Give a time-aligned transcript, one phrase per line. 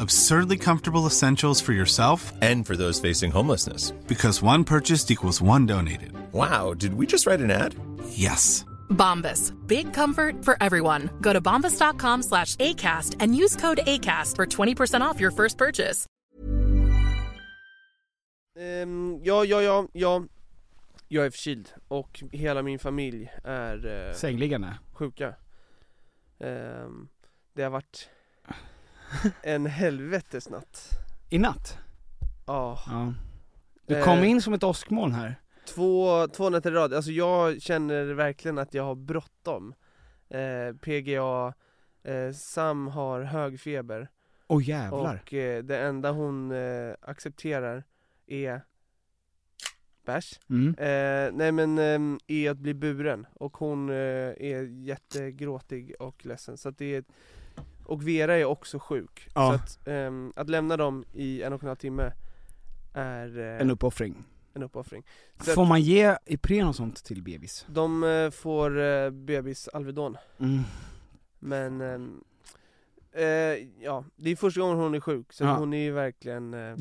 [0.00, 3.92] Absurdly comfortable essentials for yourself And for those facing homelessness.
[4.08, 6.12] because one purchased equals one donated.
[6.32, 7.74] Wow, did we just write an ad?
[8.10, 8.64] Yes.
[8.90, 9.52] Bombas.
[9.66, 11.10] Big comfort for everyone.
[11.20, 16.06] Go to bombas.com slash ACAST and use code ACAST for 20% off your first purchase.
[18.58, 20.24] Ehm, ja, ja, ja, ja.
[21.08, 24.78] Jag är förkyld och hela min familj är eh, Sängliggande.
[24.92, 25.34] sjuka.
[26.40, 27.08] Ehm,
[27.54, 28.08] det har varit
[29.42, 30.90] en helvetes natt.
[31.30, 31.78] I natt?
[32.46, 32.78] Ja.
[32.86, 33.14] Ja.
[33.86, 35.40] Du kom Eh, in som ett åskmoln här.
[35.68, 39.74] Två, två nätter i rad, alltså jag känner verkligen att jag har bråttom.
[40.28, 41.54] Eh, PGA,
[42.04, 44.08] eh, Sam har hög feber.
[44.46, 45.22] Åh jävlar.
[45.22, 47.84] Och eh, det enda hon eh, accepterar
[48.26, 48.60] är
[50.04, 50.40] bärs.
[50.50, 50.74] Mm.
[50.78, 56.56] Eh, nej men eh, är att bli buren och hon eh, är jättegråtig och ledsen
[56.58, 57.04] så att det är
[57.86, 59.48] Och Vera är också sjuk, Ja.
[59.48, 62.12] så att, ehm, att lämna dem i en och en halv timme
[62.92, 64.24] är eh, En uppoffring.
[64.54, 65.02] en uppoffring.
[65.44, 67.66] Så Får att man ge Ipren och sånt till bebis?
[67.68, 70.60] de eh, får eh, bebis Alvedon, Mm.
[71.38, 71.80] men
[73.12, 73.24] eh,
[73.80, 75.56] ja, det är första gången hon är sjuk så Ja.
[75.56, 76.76] hon är ju verkligen, eh,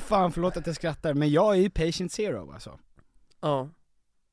[0.00, 2.78] fan, förlåt att jag skrattar, men jag är ju patient zero alltså.
[3.40, 3.68] ja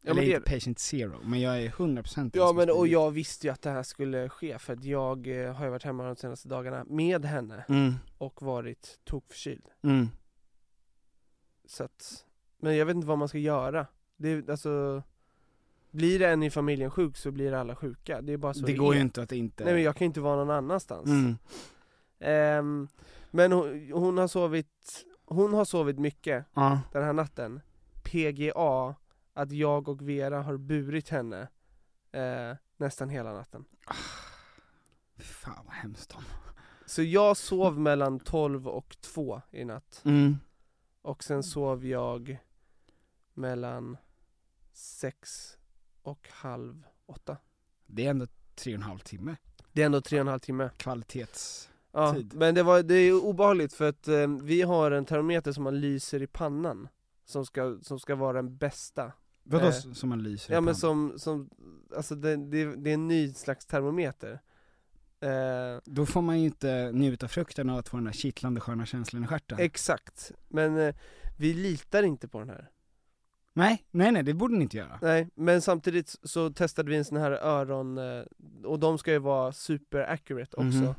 [0.06, 3.12] Ja Eller men, det, inte patient zero, men jag är 100% ja men och jag...
[3.12, 6.04] visste ju att det här skulle ske för att jag eh, har ju varit hemma
[6.04, 10.08] de senaste dagarna med henne Mm, och varit tokförkyld mm.
[11.66, 12.26] Så att,
[12.58, 13.88] men jag vet inte vad man ska göra.
[14.18, 15.04] Det alltså,
[15.92, 18.22] blir det en i familjen sjuk så blir alla sjuka.
[18.22, 19.64] Det är bara så Det går ju inte att inte...
[19.64, 21.10] Nej men jag kan inte vara någon annanstans.
[21.10, 21.36] Mm.
[22.20, 22.88] Ehm,
[23.32, 26.82] men hon, hon har sovit, hon har sovit mycket Ja.
[26.92, 27.62] den här natten.
[28.04, 28.96] PGA,
[29.36, 31.48] att jag och Vera har burit henne
[32.12, 33.66] eh, nästan hela natten.
[35.18, 36.18] Fy Fan vad hemskt då.
[36.86, 40.02] Så jag sov mellan 12 och 2 i natt.
[40.06, 40.38] Mm.
[41.02, 42.38] Och sen sov jag
[43.34, 43.98] mellan
[44.74, 45.58] 6
[46.02, 47.38] och halv 8.
[47.86, 49.36] Det är ändå tre och en halv timme.
[49.74, 50.70] Det är ändå tre och en halv timme.
[50.78, 51.70] Kvalitets...
[51.92, 52.34] Ja, Tid.
[52.34, 55.80] men det, var, det är obehagligt för att eh, vi har en termometer som man
[55.80, 56.88] lyser i pannan.
[57.26, 59.12] Som ska, som ska vara den bästa.
[59.48, 61.50] Vadå Eh, som man lyser Ja men som, som
[61.96, 64.40] alltså det, det, det är en ny slags termometer.
[65.20, 68.86] Eh, Då får man ju inte njuta frukten av att få den där kittlande sköna
[68.86, 69.60] känslan i stjärten.
[69.60, 70.96] exakt, men eh,
[71.38, 72.70] vi litar inte på den här.
[73.54, 75.00] nej, nej nej det borde ni inte göra.
[75.02, 78.24] Nej, men samtidigt så testade vi en sån här öron, eh,
[78.64, 80.66] och de ska ju vara super accurate också.
[80.78, 80.94] Mhm.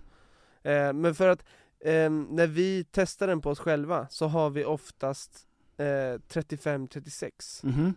[0.63, 1.45] Eh, men för att
[1.81, 5.47] eh, när vi testar den på oss själva så har vi oftast
[5.77, 7.95] eh, 35-36 Mhm.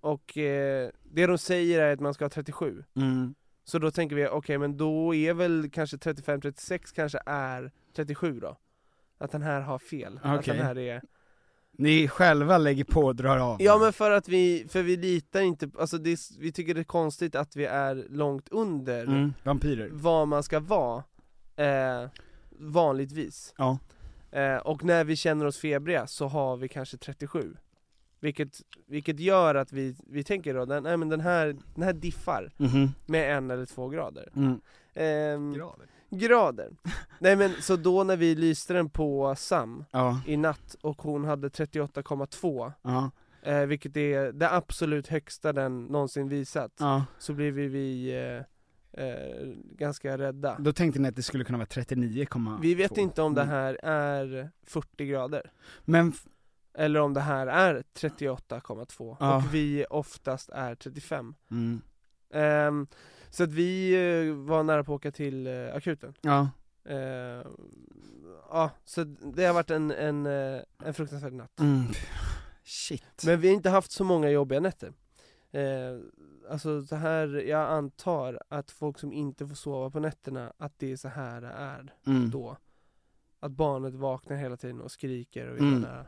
[0.00, 3.34] Och eh, det de säger är att man ska ha 37 Mm.
[3.64, 8.56] Så då tänker vi, okej men då är väl kanske 35-36 kanske är 37 då?
[9.18, 10.56] Att den här har fel, att Okej.
[10.56, 11.02] den här är
[11.78, 13.62] Ni själva lägger på och drar av.
[13.62, 16.84] Ja men för att vi, för vi litar inte, alltså är- vi tycker det är
[16.84, 19.88] konstigt att vi är långt under Mm, vampyrer.
[19.92, 21.04] vad man ska vara
[21.56, 22.08] eh,
[22.50, 23.54] vanligtvis.
[23.58, 23.78] Ja.
[24.30, 27.56] Eh, och när vi känner oss febriga så har vi kanske 37.
[28.20, 31.92] Vilket, vilket gör att vi, vi tänker då, den, nej men den här, den här
[31.92, 32.88] diffar Mhm.
[33.06, 34.28] med en eller två grader.
[34.36, 34.60] Mm.
[34.94, 35.86] Ehm, Grader.
[36.10, 36.70] grader.
[37.18, 41.24] nej men så då när vi lyste den på Sam Ja, i natt och hon
[41.24, 43.10] hade 38,2 ja.
[43.42, 47.04] eh, vilket är det absolut högsta den någonsin visat, Ja.
[47.18, 48.10] så blev vi, vi
[48.94, 49.46] eh, eh,
[49.78, 50.56] ganska rädda.
[50.58, 52.58] Då tänkte ni att det skulle kunna vara 39,2.
[52.62, 53.54] Vi vet inte om det Mm.
[53.54, 55.50] här är 40 grader,
[55.84, 56.12] Men,
[56.76, 59.36] eller om det här är 38,2 Ja.
[59.36, 61.34] och vi oftast är 35.
[61.50, 61.80] mm,
[62.30, 62.86] Ehm,
[63.30, 63.92] så att vi
[64.28, 66.14] eh, var nära på att åka till eh, akuten.
[66.20, 66.48] ja.
[66.84, 67.46] Eh,
[68.50, 71.60] ja, så det har varit en, en, eh, en fruktansvärd natt.
[71.60, 71.86] Mm.
[72.64, 73.22] Shit.
[73.26, 74.92] Men vi har inte haft så många jobbiga nätter.
[76.50, 80.92] Alltså så här, jag antar att folk som inte får sova på nätterna, att det
[80.92, 82.30] är så här det är mm.
[82.30, 82.56] då.
[83.40, 86.04] Att barnet vaknar hela tiden och skriker och vill Mm.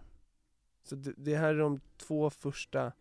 [0.89, 2.93] Så det, det här är de två första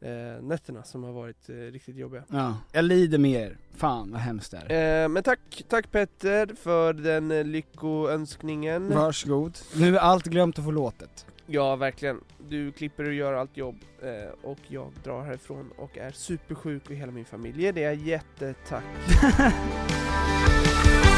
[0.00, 2.24] eh, nätterna som har varit eh, riktigt jobbiga.
[2.28, 2.56] Ja.
[2.72, 3.56] Jag lider med er.
[3.76, 5.02] Fan vad hemskt det är.
[5.02, 8.94] Eh, men tack, tack Petter för den eh, lyckoönskningen.
[8.94, 9.58] Varsågod.
[9.76, 11.26] Nu är allt glömt och förlåtet.
[11.46, 12.20] Ja, verkligen.
[12.48, 16.96] Du klipper och gör allt jobb eh, och jag drar härifrån och är supersjuk och
[16.96, 17.92] hela min familj är det.
[17.92, 18.84] Jättetack.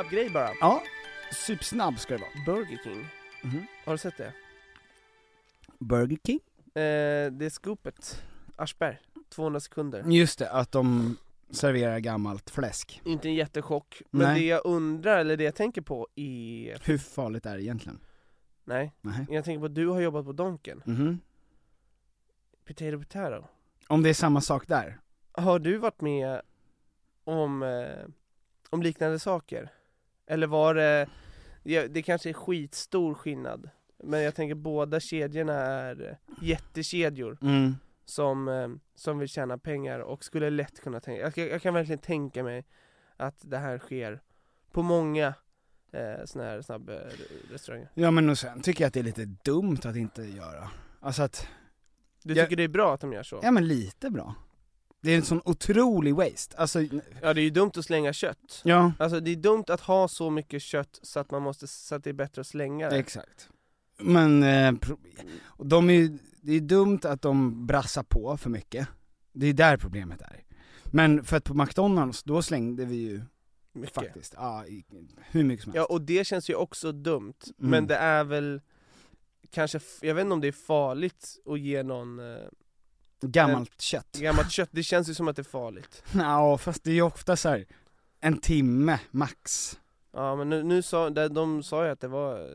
[0.00, 0.50] Snabb grej bara.
[0.60, 0.82] Ja.
[1.32, 2.44] Supersnabb ska det vara.
[2.56, 3.06] Burger King.
[3.42, 3.66] Mhm.
[3.84, 4.32] Har du sett det?
[5.78, 6.40] Burger King?
[6.64, 8.22] Eh, det är scoopet.
[8.56, 8.98] Aschberg.
[9.28, 10.02] 200 sekunder.
[10.06, 11.16] Just det, att de
[11.50, 13.00] serverar gammalt fläsk.
[13.04, 14.40] Inte en jättechock, men Nej.
[14.40, 16.86] det jag undrar, eller det jag tänker på är...
[16.86, 18.00] Hur farligt är det egentligen?
[18.64, 19.26] Nej, Nej.
[19.30, 20.82] jag tänker på att du har jobbat på Donken.
[20.86, 21.20] Mhm.
[22.66, 23.44] Potato potato.
[23.88, 25.00] Om det är samma sak där?
[25.32, 26.40] Har du varit med
[27.24, 28.08] om, eh,
[28.70, 29.70] om liknande saker?
[30.30, 31.06] Eller var det,
[31.88, 33.70] det kanske är skitstor skillnad,
[34.04, 37.74] men jag tänker båda kedjorna är jättekedjor Mm.
[38.04, 41.98] som, eh, som vill tjäna pengar och skulle lätt kunna tänka, jag, jag kan verkligen
[41.98, 42.64] tänka mig
[43.16, 44.20] att det här sker
[44.72, 45.34] på många
[45.92, 47.88] eh, såna här snabbrestauranger.
[47.94, 50.70] Ja men och sen tycker jag att det är lite dumt att inte göra.
[51.00, 51.46] Alltså att,
[52.22, 53.40] Du Jag- tycker det är bra att de gör så?
[53.42, 54.34] ja men lite bra.
[55.02, 56.82] Det är en sån otrolig waste, alltså,
[57.22, 58.60] Ja det är ju dumt att slänga kött.
[58.64, 58.92] ja.
[58.98, 62.04] Alltså det är dumt att ha så mycket kött så att man måste, så att
[62.04, 62.96] det är bättre att slänga det.
[62.98, 63.48] Exakt.
[63.98, 64.72] Men, eh,
[65.58, 68.88] de är ju, det är dumt att de brassar på för mycket.
[69.32, 70.42] Det är där problemet är.
[70.84, 73.22] Men för att på McDonalds, då slängde vi ju
[73.72, 73.94] Mycket.
[73.94, 74.64] faktiskt, ja,
[75.30, 75.90] hur mycket som Ja helst.
[75.90, 77.70] och det känns ju också dumt, Mm.
[77.70, 78.60] men det är väl
[79.50, 82.18] kanske, jag vet inte om det är farligt att ge någon
[83.24, 84.16] eh, Gammalt kött.
[84.20, 86.02] gammalt kött, det känns ju som att det är farligt.
[86.14, 87.64] Ja fast det är ju ofta så här
[88.20, 89.76] en timme max.
[90.12, 92.46] Ja men nu, nu sa, de, de sa ju att det var eh,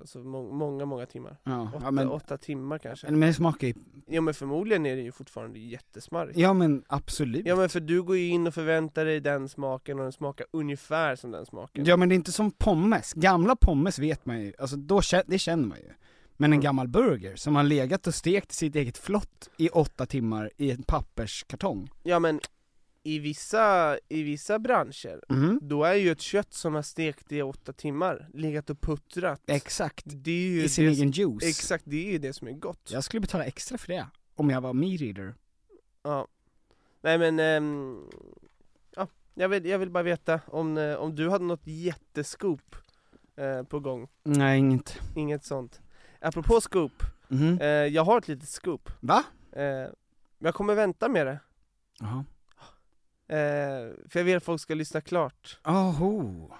[0.00, 1.36] alltså, må, många, många timmar.
[1.44, 3.10] Ja, Åtta, ja men, åtta timmar kanske.
[3.10, 3.74] men det smakar ju,
[4.06, 6.38] Jo men förmodligen är det ju fortfarande jättesmarrigt.
[6.38, 7.46] ja men absolut.
[7.46, 10.46] Ja men för du går ju in och förväntar dig den smaken och den smakar
[10.50, 11.84] ungefär som den smaken.
[11.84, 15.38] Ja men det är inte som pommes, gamla pommes vet man ju, alltså då, det
[15.38, 15.90] känner man ju.
[16.36, 16.62] Men en Mm.
[16.64, 20.70] gammal burger som har legat och stekt i sitt eget flott i åtta timmar i
[20.70, 21.90] en papperskartong.
[22.02, 22.40] Ja men
[23.02, 25.58] i vissa, i vissa branscher, Mhm.
[25.62, 29.40] då är ju ett kött som har stekt i åtta timmar, legat och puttrat.
[29.46, 30.04] Exakt.
[30.06, 31.42] Det är ju I sin egen juice.
[31.44, 32.90] Exakt, det är ju det som är gott.
[32.92, 35.34] Jag skulle betala extra för det, om jag var meat eater.
[36.02, 36.26] Ja.
[37.02, 38.00] Nej men, ehm,
[38.96, 42.76] ja, jag vill, jag vill bara veta om, eh, om du hade något jättescoop
[43.36, 44.08] eh, på gång.
[44.24, 44.98] Nej, inget.
[45.16, 45.80] Inget sånt.
[46.24, 47.58] Apropå scoop, Mhm.
[47.60, 48.90] eh, jag har ett litet scoop.
[49.00, 49.22] Va?
[49.52, 49.64] Eh,
[50.38, 51.38] jag kommer vänta med det.
[52.00, 52.24] Jaha.
[53.28, 55.58] Eh, för jag vill att folk ska lyssna klart.
[55.64, 56.50] Oho.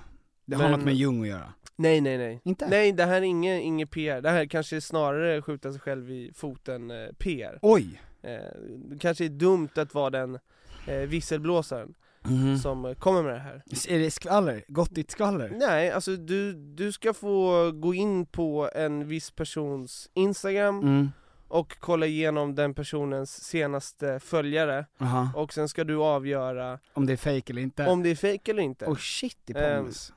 [0.45, 1.53] Det har Men- något med Jung att göra.
[1.77, 2.41] Nej nej nej.
[2.45, 2.69] Inte?
[2.69, 6.11] Nej det här är inget, inget PR, det här kanske är snarare skjuta sig själv
[6.11, 7.59] i foten eh, PR.
[7.63, 8.01] Oj!
[8.23, 8.39] Eh,
[8.77, 10.39] det kanske är dumt att vara den
[10.87, 11.95] eh, visselblåsaren
[12.25, 12.59] Mhm.
[12.59, 13.63] som kommer med det här.
[13.89, 14.65] Är det skvaller?
[14.69, 15.51] Gottigt skvaller?
[15.59, 21.11] Nej, alltså du, du ska få gå in på en viss persons Instagram Mm.
[21.49, 25.29] och kolla igenom den personens senaste följare Aha.
[25.37, 27.87] och sen ska du avgöra Om det är fake eller inte?
[27.87, 28.87] om det är fake eller inte.
[28.87, 30.13] Oh shit, det är pommes.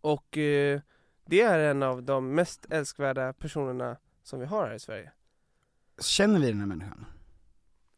[0.00, 0.80] Och eh,
[1.26, 5.12] det är en av de mest älskvärda personerna som vi har här i Sverige.
[6.00, 7.04] Känner vi den här människan?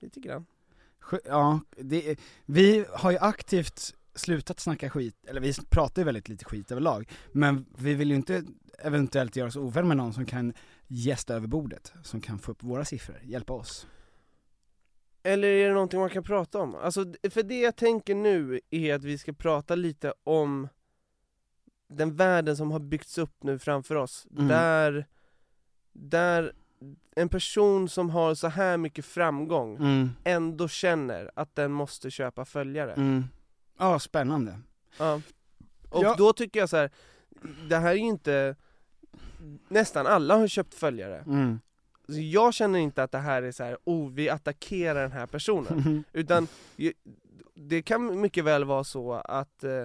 [0.01, 0.47] Lite grann.
[1.25, 6.45] Ja, det, vi har ju aktivt slutat snacka skit, eller vi pratar ju väldigt lite
[6.45, 8.45] skit överlag, men vi vill ju inte
[8.79, 10.53] eventuellt göra oss ovän med någon som kan
[10.87, 13.87] gästa över bordet, som kan få upp våra siffror, hjälpa oss.
[15.23, 16.75] Eller är det någonting man kan prata om?
[16.75, 20.69] Alltså, för det jag tänker nu är att vi ska prata lite om
[21.89, 24.49] den världen som har byggts upp nu framför oss, Mm.
[24.49, 25.07] där,
[25.93, 26.53] där
[27.17, 30.11] en person som har så här mycket framgång Mm.
[30.25, 32.93] ändå känner att den måste köpa följare.
[32.93, 33.25] Mm.
[33.79, 34.59] Ja, spännande.
[34.99, 35.21] Ja.
[35.91, 36.15] Och Ja.
[36.19, 36.91] då tycker jag så här.
[37.69, 38.57] det här är ju inte,
[39.69, 41.19] nästan alla har köpt följare.
[41.27, 41.61] Mm.
[42.07, 46.05] Jag känner inte att det här är så här, oh vi attackerar den här personen.
[46.13, 46.49] Utan
[47.55, 49.85] det kan mycket väl vara så att eh,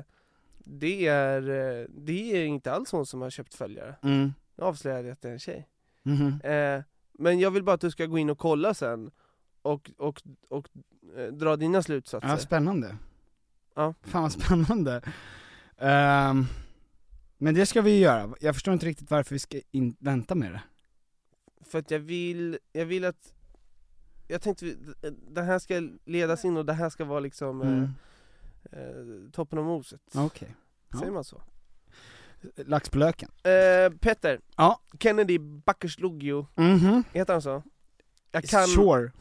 [0.58, 3.96] det är, eh, det är inte alls hon som har köpt följare.
[4.04, 4.34] Mm.
[4.56, 5.68] Nu avslöjade jag att det är en tjej.
[6.04, 6.42] Mhm.
[6.44, 9.12] Eh, men jag vill bara att du ska gå in och kolla sen
[9.62, 10.68] och, och, och
[11.18, 12.30] eh, dra dina slutsatser.
[12.30, 12.98] Ja, spännande.
[13.76, 13.94] Ja.
[14.02, 15.02] Fan vad spännande.
[15.78, 16.46] Ehm,
[17.38, 18.34] men det ska vi ju göra.
[18.42, 20.62] Jag förstår inte riktigt varför vi ska in- vänta med det.
[21.62, 23.34] För att jag vill, jag vill att
[24.28, 24.78] jag tänkte, vi-
[25.30, 27.90] det här ska ledas in och det här ska vara liksom Mm.
[28.72, 30.02] eh, eh, toppen av moset.
[30.16, 30.56] Okej.
[30.92, 31.00] Ja.
[31.00, 31.42] Säger man så?
[32.56, 33.30] Lax på löken.
[33.44, 34.80] Eh, Petter, Ja.
[35.00, 37.04] Kennedy Bakkerslugio, Mhm.
[37.14, 37.64] heter han så?
[38.32, 39.12] Jag kan Sure.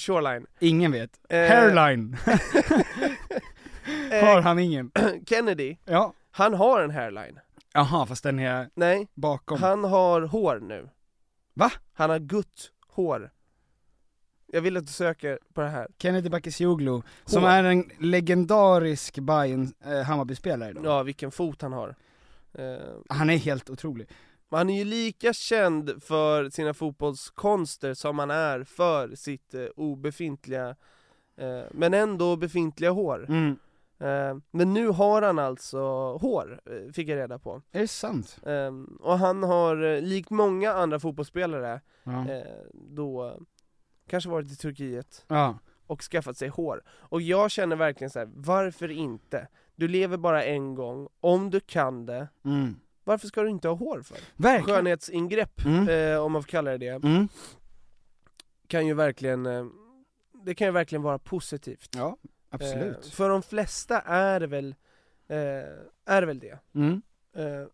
[0.00, 0.46] Shoreline.
[0.60, 1.10] Ingen vet.
[1.28, 2.16] Eh, Hairline.
[2.26, 4.90] eh, Har han ingen?
[5.26, 6.12] Kennedy, Ja.
[6.30, 7.40] han har en hairline.
[7.74, 9.60] Jaha, fast den är Nej, bakom.
[9.62, 10.88] han har hår nu.
[11.54, 11.72] Va?
[11.92, 13.30] Han har gutt hår.
[14.52, 15.88] Jag vill att du söker på det här.
[15.98, 20.80] Kennedy Bakircioglu, som är en legendarisk Bayern, eh, Hammarby-spelare då.
[20.84, 21.94] Ja, vilken fot han har.
[22.58, 24.08] Eh, Han är helt otrolig.
[24.50, 30.68] Han är ju lika känd för sina fotbollskonster som han är för sitt eh, obefintliga,
[31.36, 33.26] eh, men ändå befintliga hår.
[33.28, 33.58] Mm.
[33.98, 35.78] Eh, men nu har han alltså
[36.16, 37.62] hår, eh, fick jag reda på.
[37.72, 38.38] Är det sant?
[38.46, 42.26] Eh, och han har, eh, likt många andra fotbollsspelare, Ja.
[42.72, 43.38] då
[44.08, 45.58] kanske varit i Turkiet ja.
[45.86, 46.82] och skaffat sig hår.
[46.88, 49.48] Och jag känner verkligen så här: varför inte?
[49.76, 52.76] Du lever bara en gång, om du kan det, Mm.
[53.04, 54.18] varför ska du inte ha hår för?
[54.36, 54.76] Verkligen.
[54.76, 55.88] Skönhetsingrepp, Mm.
[55.88, 57.28] eh, om man får kalla det det, Mm.
[58.66, 59.66] kan ju verkligen, eh,
[60.44, 61.88] det kan ju verkligen vara positivt.
[61.96, 62.16] Ja,
[62.50, 63.04] absolut.
[63.04, 64.74] Eh, för de flesta är det väl,
[65.28, 65.36] eh,
[66.06, 66.58] är det väl det.
[66.74, 67.02] Mm.
[67.36, 67.66] Eh,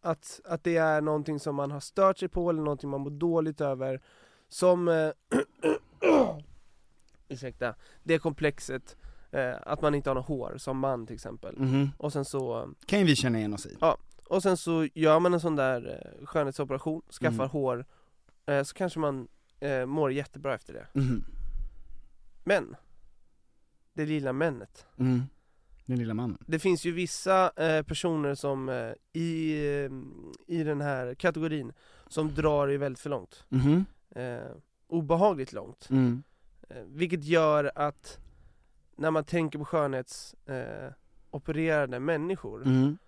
[0.00, 3.10] att, att det är någonting som man har stört sig på eller någonting man mår
[3.10, 4.00] dåligt över.
[4.48, 4.88] Som,
[7.28, 8.96] ursäkta, det komplexet
[9.34, 11.54] eh, att man inte har något hår som man till exempel.
[11.58, 11.90] Mhm.
[11.98, 13.76] Och sen så, Kan ju vi känna igen oss i.
[14.28, 17.48] och sen så gör man en sån där eh, skönhetsoperation, skaffar Mm.
[17.50, 17.84] hår,
[18.46, 19.28] eh, så kanske man
[19.60, 20.86] eh, mår jättebra efter det.
[21.00, 21.24] Mhm.
[22.44, 22.76] Men,
[23.92, 24.86] det lilla männet.
[24.98, 25.22] Mm.
[25.86, 26.38] Den lilla mannen.
[26.46, 29.52] Det finns ju vissa eh, personer som eh, i,
[29.84, 29.90] eh,
[30.56, 31.72] i den här kategorin
[32.08, 33.44] som drar det väldigt för långt.
[33.48, 33.84] Mhm.
[34.10, 34.38] Eh,
[34.86, 35.86] obehagligt långt.
[35.90, 36.22] Mm.
[36.68, 38.18] Eh, vilket gör att
[38.96, 42.98] när man tänker på skönhetsopererade eh, människor Mm.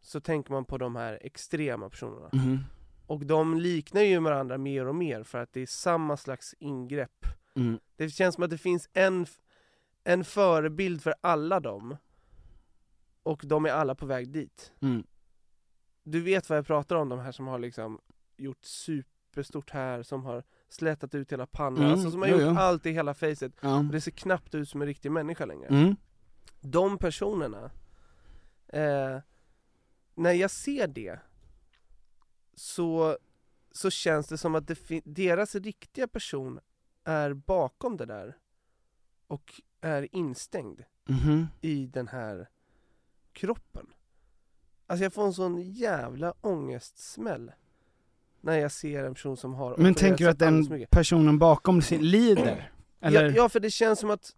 [0.00, 2.30] så tänker man på de här extrema personerna.
[2.32, 2.58] Mhm.
[3.06, 7.26] Och de liknar ju varandra mer och mer för att det är samma slags ingrepp.
[7.56, 7.78] Mm.
[7.96, 9.26] Det känns som att det finns en,
[10.04, 11.96] en förebild för alla dem
[13.22, 14.72] och de är alla på väg dit.
[14.82, 15.06] Mm.
[16.02, 18.00] Du vet vad jag pratar om, de här som har liksom
[18.36, 22.44] gjort superstort här, som har slätat ut hela pannan, Mm, alltså som har jo, gjort
[22.54, 22.56] jo.
[22.58, 23.52] allt i hela facet.
[23.60, 23.76] Ja.
[23.78, 25.66] Och det ser knappt ut som en riktig människa längre.
[25.68, 25.96] Mm.
[26.60, 27.70] De personerna,
[28.68, 29.18] eh,
[30.14, 31.18] när jag ser det,
[32.54, 33.18] så,
[33.72, 36.60] så känns det som att det deras riktiga person
[37.04, 38.36] är bakom det där
[39.26, 41.46] och är instängd Mhm.
[41.60, 42.48] i den här
[43.32, 43.86] kroppen.
[44.86, 47.52] Alltså jag får en sån jävla ångestsmäll
[48.44, 52.10] när jag ser en person som har Men tänker du att den personen bakom sin
[52.10, 52.72] lider?
[53.00, 53.24] Eller?
[53.24, 54.34] Ja, ja, för det känns som att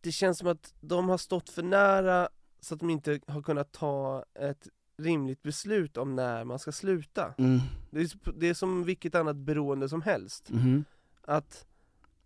[0.00, 2.28] det känns som att de har stått för nära
[2.60, 7.34] så att de inte har kunnat ta ett rimligt beslut om när man ska sluta.
[7.38, 7.60] Mm.
[7.90, 10.50] Det är, det är som vilket annat beroende som helst.
[10.50, 10.84] Mhm.
[11.22, 11.66] Att,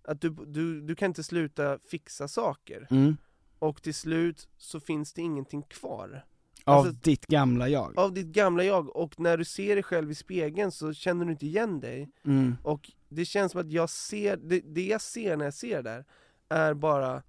[0.04, 3.16] att du, du, du kan inte sluta fixa saker, Mm.
[3.58, 6.25] och till slut så finns det ingenting kvar
[6.64, 7.99] Av Alltså- ditt gamla jag?
[7.99, 11.33] av ditt gamla jag, och när du ser dig själv i spegeln så känner du
[11.33, 12.57] inte igen dig, Mm.
[12.62, 15.90] och det känns som att jag ser, det, det jag ser när jag ser det
[15.90, 16.04] där,
[16.49, 17.23] är bara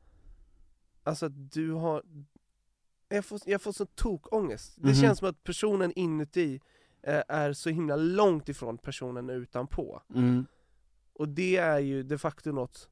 [1.06, 2.04] Alltså att du har
[3.10, 4.96] Jag får, jag får så tokångest, det Mhm.
[4.96, 6.60] känns som att personen inuti
[7.04, 10.46] eh, är så himla långt ifrån personen utanpå Mm.
[11.14, 12.90] Och det är ju de facto något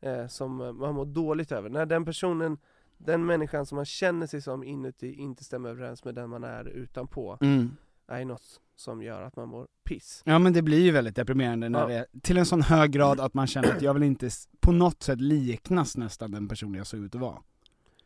[0.00, 2.58] eh, som man mår dåligt över, när den personen
[2.98, 6.64] den människan som man känner sig som inuti inte stämmer överens med den man är
[6.64, 7.76] utanpå, Mm.
[8.08, 10.22] är något som gör att man mår piss.
[10.24, 12.04] Ja men det blir ju väldigt deprimerande när Ja.
[12.12, 15.02] det till en sån hög grad att man känner att jag vill inte på något
[15.02, 17.42] sätt liknas nästan den person jag såg ut att vara.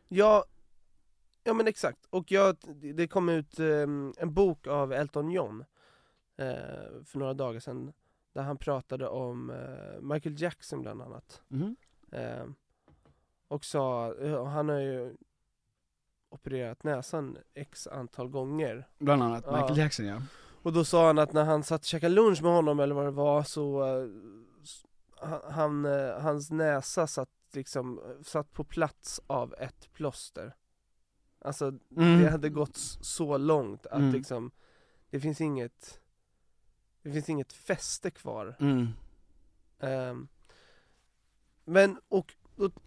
[0.07, 0.45] Ja,
[1.43, 2.05] ja men exakt.
[2.09, 2.57] Och jag,
[2.95, 5.65] det kom ut ehm, en bok av Elton John
[6.37, 7.93] eh, för några dagar sedan
[8.33, 11.41] där han pratade om eh, Michael Jackson bland annat.
[12.11, 12.45] Eh,
[13.51, 15.15] och sa, eh, han har ju
[16.29, 18.87] opererat näsan x antal gånger.
[18.99, 19.51] Bland annat Ja.
[19.57, 20.21] Michael Jackson ja.
[20.63, 23.05] Och då sa han att när han satt och käkade lunch med honom eller vad
[23.05, 24.07] det var så eh,
[25.51, 30.55] han, eh, hans näsa satt liksom, satt på plats av ett plåster.
[31.39, 31.67] Alltså
[31.97, 32.21] Mm.
[32.21, 34.11] det hade gått så långt att Mm.
[34.13, 34.51] liksom,
[35.09, 35.99] det finns inget,
[37.01, 38.55] det finns inget fäste kvar.
[38.59, 38.87] Mm.
[39.79, 40.27] Ehm,
[41.65, 42.33] men, och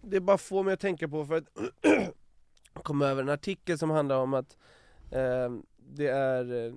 [0.01, 1.43] det bara får mig att tänka på för att
[2.73, 4.57] jag kom över en artikel som handlar om att
[5.11, 6.73] ehm, det är eh,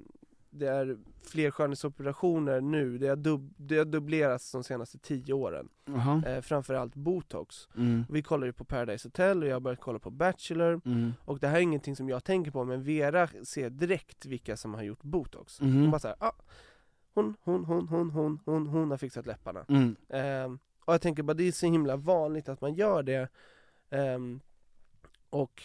[0.50, 5.68] det är fler skönhetsoperationer nu, det har, dub, det har dubblerats de senaste tio åren.
[5.84, 6.22] Jaha.
[6.26, 7.68] Eh, framförallt botox.
[7.76, 8.04] Mm.
[8.10, 11.12] Vi kollar ju på Paradise Hotel och jag har börjat kolla på Bachelor Mm.
[11.24, 14.74] och det här är ingenting som jag tänker på men Vera ser direkt vilka som
[14.74, 15.60] har gjort botox.
[15.60, 15.80] Mhm.
[15.80, 16.32] Hon bara såhär, ah,
[17.14, 19.64] hon, hon, hon, hon, hon, hon, hon har fixat läpparna.
[19.68, 19.96] Mm.
[20.88, 23.28] Och jag tänker bara det är så himla vanligt att man gör det
[23.90, 24.40] um,
[25.30, 25.62] Och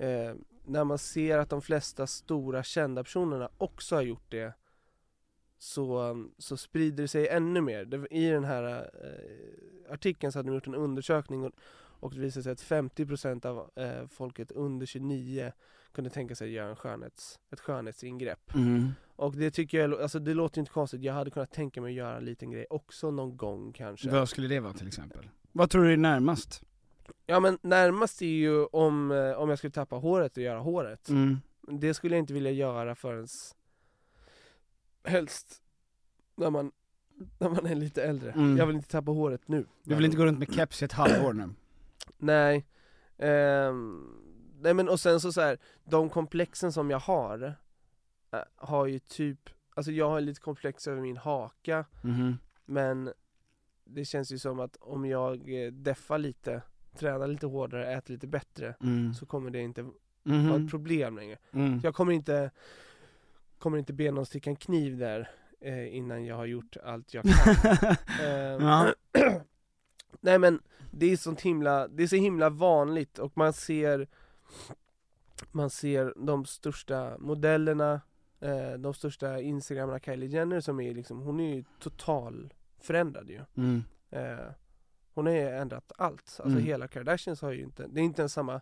[0.00, 0.34] uh,
[0.64, 4.52] när man ser att de flesta stora kända personerna också har gjort det
[5.58, 7.84] Så, så sprider det sig ännu mer.
[7.84, 11.52] Det, I den här eh, artikeln så hade de gjort en undersökning och,
[12.00, 15.52] och det visade sig att 50% av eh, folket under 29
[15.92, 18.54] kunde tänka sig att göra en skönhets, ett skönhetsingrepp.
[18.54, 18.92] Mm.
[19.16, 21.90] Och det tycker jag, alltså det låter ju inte konstigt, jag hade kunnat tänka mig
[21.90, 24.10] att göra en liten grej också någon gång kanske.
[24.10, 25.28] Vad skulle det vara till exempel?
[25.52, 26.62] Vad tror du är närmast?
[27.26, 31.08] Ja men närmast är ju om, eh, om jag skulle tappa håret och göra håret.
[31.08, 31.36] Mm.
[31.68, 33.26] Det skulle jag inte vilja göra förrän
[35.04, 35.62] helst
[36.36, 36.72] när man,
[37.38, 38.32] när man är lite äldre.
[38.32, 38.56] Mm.
[38.56, 39.66] Jag vill inte tappa håret nu.
[39.84, 41.50] Du vill inte gå runt med keps i ett halvår nu?
[42.18, 42.66] Nej.
[43.18, 44.17] Ehm,
[44.60, 47.54] nej men och sen så, så här, de komplexen som jag har,
[48.32, 52.38] eh, har ju typ, alltså jag har lite komplex över min haka, Mhm.
[52.64, 53.12] men
[53.84, 56.62] det känns ju som att om jag eh, deffar lite,
[56.98, 59.14] tränar lite hårdare, äter lite bättre, Mm.
[59.14, 60.64] så kommer det inte vara Mhm.
[60.64, 61.38] ett problem längre.
[61.52, 61.80] Mm.
[61.82, 62.50] Jag kommer inte,
[63.58, 65.30] kommer inte be någon sticka en kniv där
[65.60, 67.32] eh, innan jag har gjort allt jag kan.
[68.60, 68.94] Ja.
[70.20, 74.08] Nej men det är sånt himla, det är så himla vanligt och man ser
[75.52, 78.00] Man ser de största modellerna,
[78.40, 83.40] eh, de största instagrammarna, Kylie Jenner som är liksom, hon är ju total förändrad ju
[83.56, 83.82] Mm.
[84.10, 84.46] eh,
[85.14, 86.62] Hon har ju ändrat allt, alltså Mm.
[86.64, 88.60] hela Kardashians har ju inte, det är inte ens samma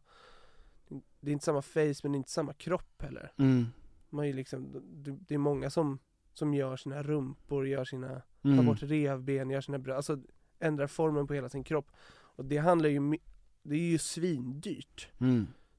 [1.20, 3.66] Det är inte samma face men inte samma kropp heller Mm.
[4.10, 4.72] Man är ju liksom,
[5.02, 5.98] det, det är många som,
[6.32, 8.66] som gör sina rumpor, gör sina tar Mm.
[8.66, 11.90] bort revben, gör sina bröst, alltså ändrar formen på hela sin kropp.
[12.12, 13.18] Och det handlar ju,
[13.62, 15.08] det är ju svindyrt.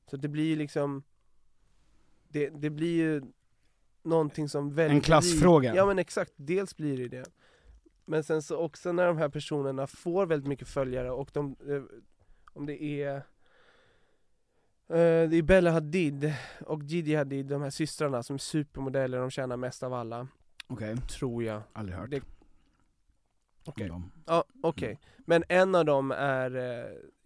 [0.07, 0.11] Mm.
[0.11, 1.03] Så det blir ju liksom,
[2.29, 3.21] det, det blir ju
[4.03, 5.75] någonting som väldigt En klassfråga.
[5.75, 7.25] Ja men exakt, dels blir det det.
[8.05, 11.83] Men sen så också när de här personerna får väldigt mycket följare och de, eh,
[12.53, 13.15] om det är
[14.87, 16.33] eh, det är Bella Hadid
[16.65, 20.27] och Gigi Hadid, de här systrarna som är supermodeller, de tjänar mest av alla,
[20.67, 21.61] Okej, tror jag.
[21.73, 22.21] aldrig hört Det-
[23.65, 23.87] Okej.
[23.87, 24.11] dem.
[24.25, 24.99] Ja, okej.
[25.17, 26.55] Men en av dem är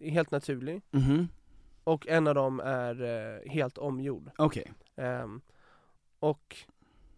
[0.00, 1.28] eh, helt naturlig Mhm.
[1.84, 4.30] Och en av dem är eh, helt omgjord.
[4.38, 4.72] Okej.
[4.96, 5.40] Ehm,
[6.18, 6.56] och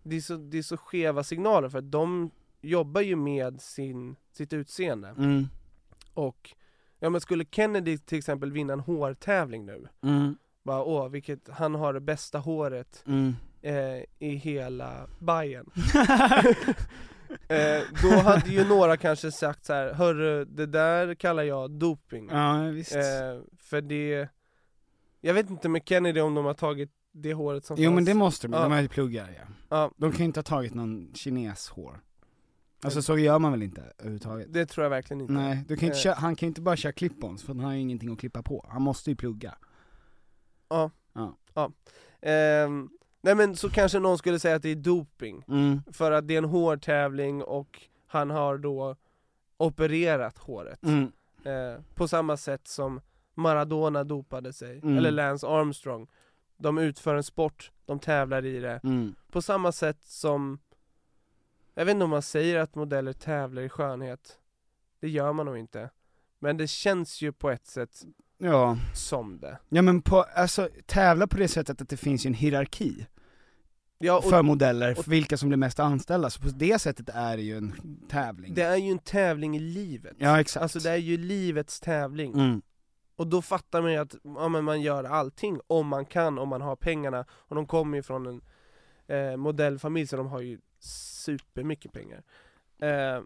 [0.03, 4.17] det är, så, det är så skeva signaler för att de jobbar ju med sin,
[4.33, 5.09] sitt utseende.
[5.09, 5.49] Mm.
[6.15, 6.51] Och
[6.99, 10.37] ja men skulle Kennedy till exempel vinna en hårtävling nu, Mm.
[10.63, 13.35] bara åh vilket, han har det bästa håret Mm.
[13.63, 15.71] eh, i hela Bayern.
[17.49, 22.29] eh, då hade ju några kanske sagt så här, hörru det där kallar jag doping.
[22.33, 22.97] ja, visst.
[22.97, 23.03] Eh,
[23.59, 24.29] för det,
[25.27, 27.95] jag vet inte med Kennedy om de har tagit det håret som jo fanns.
[27.95, 28.63] men det måste de, Ja.
[28.63, 29.45] de har ju pluggar ja.
[29.69, 32.01] Ja, De kan ju inte ha tagit någon kines hår.
[32.85, 34.53] Alltså så gör man väl inte överhuvudtaget?
[34.53, 35.33] det tror jag verkligen inte.
[35.33, 36.03] Nej, du kan inte Eh.
[36.03, 38.43] köra, han kan ju inte bara köra clip-ons för han har ju ingenting att klippa
[38.43, 38.67] på.
[38.73, 39.55] Han måste ju plugga.
[42.21, 42.89] Ehm,
[43.23, 45.83] nej men så kanske någon skulle säga att det är doping, Mm.
[45.93, 48.97] för att det är en hårtävling och han har då
[49.57, 50.83] opererat håret.
[50.85, 51.13] Mm.
[51.45, 53.01] Eh, på samma sätt som
[53.35, 54.97] Maradona dopade sig, Mm.
[54.99, 56.07] eller Lance Armstrong.
[56.57, 58.81] De utför en sport, de tävlar i det.
[58.85, 59.15] Mm.
[59.31, 60.59] På samma sätt som,
[61.75, 64.39] jag vet inte om man säger att modeller tävlar i skönhet.
[65.01, 65.91] Det gör man nog inte.
[66.39, 67.91] Men det känns ju på ett sätt
[68.39, 68.79] Ja.
[68.95, 69.59] som det.
[69.69, 73.07] Ja men på, alltså tävla på det sättet att det finns ju en hierarki.
[73.99, 77.37] Ja, och för modeller, för vilka som blir mest anställda, så på det sättet är
[77.37, 77.73] det ju en
[78.09, 78.55] tävling.
[78.55, 80.17] det är ju en tävling i livet.
[80.19, 80.63] Ja exakt.
[80.63, 82.35] Alltså det är ju livets tävling.
[82.35, 82.63] mm.
[83.17, 86.61] Och då fattar man ju att ja, man gör allting om man kan, om man
[86.63, 87.25] har pengarna.
[87.31, 88.41] Och de kommer ju från en
[89.07, 92.23] eh, modellfamilj så de har ju supermycket pengar.
[92.79, 93.23] Eh,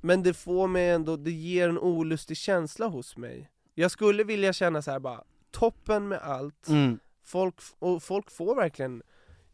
[0.00, 3.50] men det får mig ändå, det ger en olustig känsla hos mig.
[3.74, 6.98] Jag skulle vilja känna så här bara, toppen med allt, Mm.
[7.22, 9.02] folk, och folk får verkligen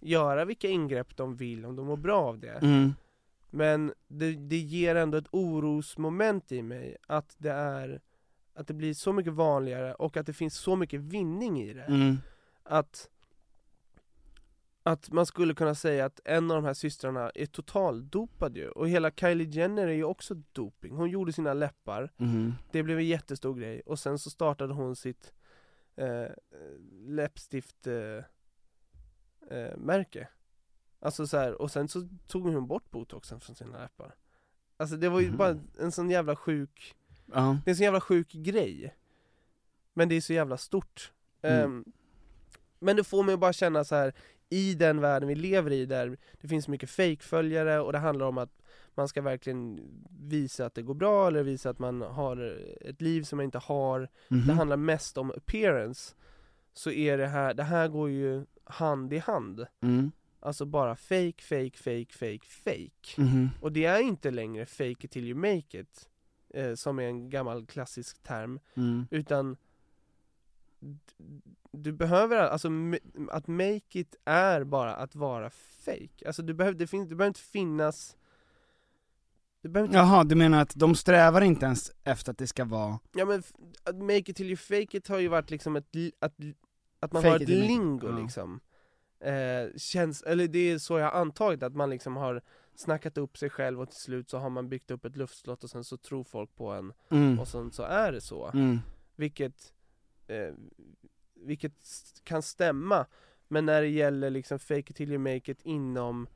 [0.00, 2.58] göra vilka ingrepp de vill om de mår bra av det.
[2.62, 2.94] Mm.
[3.50, 8.00] Men det, det ger ändå ett orosmoment i mig att det är
[8.56, 11.82] Att det blir så mycket vanligare och att det finns så mycket vinning i det.
[11.84, 12.16] Mm.
[12.62, 13.10] Att
[14.82, 18.68] Att man skulle kunna säga att en av de här systrarna är totaldopad ju.
[18.68, 20.96] Och hela Kylie Jenner är ju också doping.
[20.96, 22.12] Hon gjorde sina läppar.
[22.18, 22.52] Mm.
[22.72, 23.80] Det blev en jättestor grej.
[23.86, 25.32] Och sen så startade hon sitt
[25.96, 26.26] eh,
[27.08, 28.24] läppstift eh,
[29.58, 30.28] eh, märke.
[31.00, 34.14] Alltså så här, och sen så tog hon bort botoxen från sina läppar.
[34.76, 35.36] Alltså det var ju Mhm.
[35.36, 36.94] bara en sån jävla sjuk,
[37.32, 37.58] Ja.
[37.64, 38.94] det är en sån jävla sjuk grej
[39.94, 41.12] Men det är så jävla stort
[41.42, 41.64] Mm.
[41.64, 41.84] Ehm,
[42.78, 44.12] Men det får mig att bara känna så här
[44.48, 48.38] i den världen vi lever i där det finns mycket fake-följare och det handlar om
[48.38, 48.62] att
[48.94, 49.80] man ska verkligen
[50.20, 53.58] visa att det går bra eller visa att man har ett liv som man inte
[53.58, 54.46] har Mhm.
[54.46, 56.14] Det handlar mest om appearance
[56.72, 60.10] Så är det här, det här går ju hand i hand Mm.
[60.40, 63.48] Alltså bara fake, fake, fake, fake, fake Mhm.
[63.60, 66.08] Och det är inte längre fake it till you make it
[66.56, 69.06] eh, Som är en gammal klassisk term Mm.
[69.10, 69.56] Utan
[71.72, 72.68] Du behöver, alltså
[73.30, 77.30] att make it är bara att vara fake Alltså du behöver, det, finns, det behöver
[77.30, 78.16] inte finnas
[79.62, 82.64] Det behöver inte Jaha, du menar att de strävar inte ens efter att det ska
[82.64, 83.42] vara Ja men
[83.84, 86.34] att make it till you fake it har ju varit liksom ett, att,
[87.00, 88.18] att man Fake har ett it, lingo ja.
[88.18, 88.60] liksom
[89.20, 92.42] eh, känns, eller det är så jag har antagit, att man liksom har
[92.78, 95.70] snackat upp sig själv och till slut så har man byggt upp ett luftslott och
[95.70, 97.40] sen så tror folk på en mm.
[97.40, 98.78] och sen så är det så Mm.
[99.16, 99.72] Vilket,
[100.26, 100.54] eh,
[101.34, 101.72] vilket
[102.24, 103.06] kan stämma
[103.48, 106.28] Men när det gäller liksom fake it till you make it inom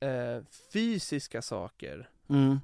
[0.00, 2.60] eh, fysiska saker Mm.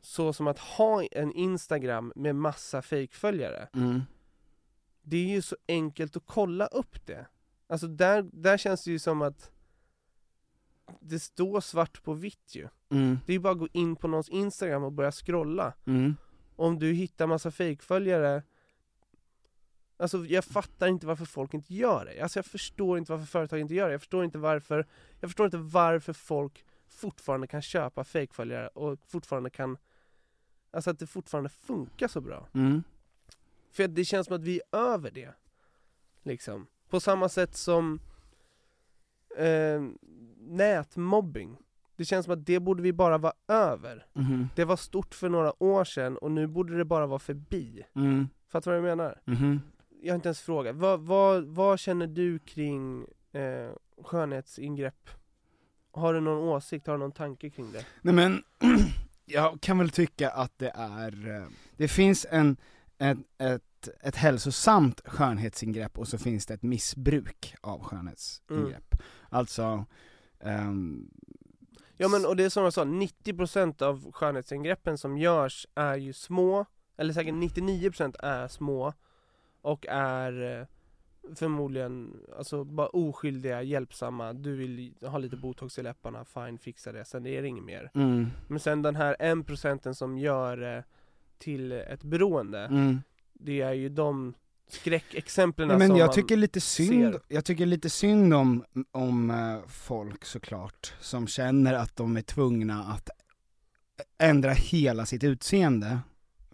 [0.00, 4.02] Så som att ha en Instagram med massa fejkföljare Mm.
[5.02, 7.26] Det är ju så enkelt att kolla upp det
[7.68, 9.50] Alltså där, där känns det ju som att
[11.00, 13.18] Det står svart på vitt ju Mm.
[13.26, 16.16] Det är ju bara att gå in på någons Instagram och börja scrolla Mm.
[16.56, 18.42] Om du hittar massa fejkföljare
[19.96, 23.60] Alltså jag fattar inte varför folk inte gör det Alltså jag förstår inte varför företag
[23.60, 24.86] inte gör det Jag förstår inte varför
[25.20, 29.78] Jag förstår inte varför folk fortfarande kan köpa fejkföljare och fortfarande kan
[30.70, 32.82] Alltså att det fortfarande funkar så bra Mm.
[33.70, 35.34] För det känns som att vi är över det
[36.22, 38.00] Liksom På samma sätt som
[39.38, 39.82] eh,
[40.40, 41.56] Nätmobbing
[41.96, 44.48] Det känns som att det borde vi bara vara över Mhm.
[44.56, 48.28] Det var stort för några år sedan och nu borde det bara vara förbi Mm.
[48.48, 49.20] Fattar du vad jag menar?
[49.24, 49.60] Mhm.
[50.02, 53.70] Jag har inte ens frågat, vad, vad, vad känner du kring eh,
[54.04, 55.10] skönhetsingrepp?
[55.92, 57.86] Har du någon åsikt, har du någon tanke kring det?
[58.02, 58.42] Nej men,
[59.24, 61.46] jag kan väl tycka att det är, eh,
[61.76, 62.56] det finns en,
[62.98, 68.94] ett, ett, ett hälsosamt skönhetsingrepp och så finns det ett missbruk av skönhetsingrepp.
[69.28, 69.84] Alltså,
[70.40, 71.10] ehm,
[72.00, 76.12] Ja men och det är som jag sa, 90% av skönhetsingreppen som görs är ju
[76.12, 78.92] små Eller säkert 99% är små
[79.60, 80.66] Och är eh,
[81.34, 87.04] förmodligen, alltså bara oskyldiga, hjälpsamma Du vill ha lite botox i läpparna, fine fixa det,
[87.04, 90.84] sen är det inget mer mm, Men sen den här 1% som gör det
[91.38, 93.02] till ett beroende mm.
[93.38, 94.34] Det är ju de
[94.70, 97.20] skräckexemplen Nej, men som jag man tycker lite synd, ser.
[97.28, 102.84] jag tycker lite synd om, om eh, folk såklart, som känner att de är tvungna
[102.84, 103.10] att
[104.18, 105.98] ändra hela sitt utseende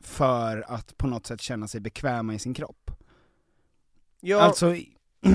[0.00, 2.90] för att på något sätt känna sig bekväma i sin kropp.
[4.20, 4.76] Ja, Alltså,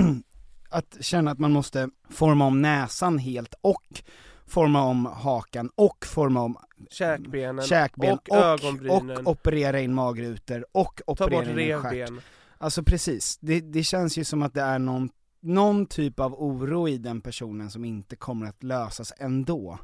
[0.70, 4.02] att känna att man måste forma om näsan helt och
[4.46, 6.56] forma om hakan och forma om
[6.90, 12.20] käkbenen, käkben och, och, ögonbrynen, och operera in magrutor och operera in revben.
[12.58, 16.88] Alltså precis, det, det känns ju som att det är någon, någon typ av oro
[16.88, 19.78] i den personen som inte kommer att lösas ändå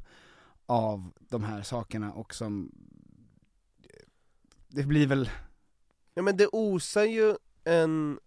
[0.66, 2.72] av de här sakerna och som
[4.68, 5.30] det blir väl,
[6.14, 8.18] Ja men det osar ju en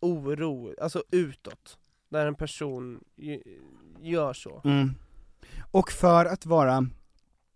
[0.00, 3.04] oro, alltså utåt Där en person
[4.00, 4.60] gör så.
[4.64, 4.94] Mm.
[5.70, 6.86] och för att vara,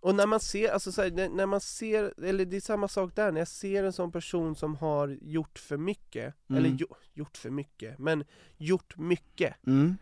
[0.05, 3.17] Och när man ser, alltså så här, när, man ser, eller det är samma sak
[3.17, 6.59] där, när jag ser en sån person som har gjort för mycket Mm.
[6.64, 8.25] Eller jo, gjort för mycket, men
[8.57, 9.97] gjort mycket mm,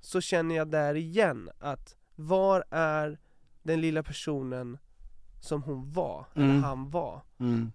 [0.00, 3.18] så känner jag där igen att var är
[3.62, 4.78] den lilla personen
[5.42, 6.62] som hon var, eller Mm.
[6.62, 7.22] han var?
[7.38, 7.72] Mm.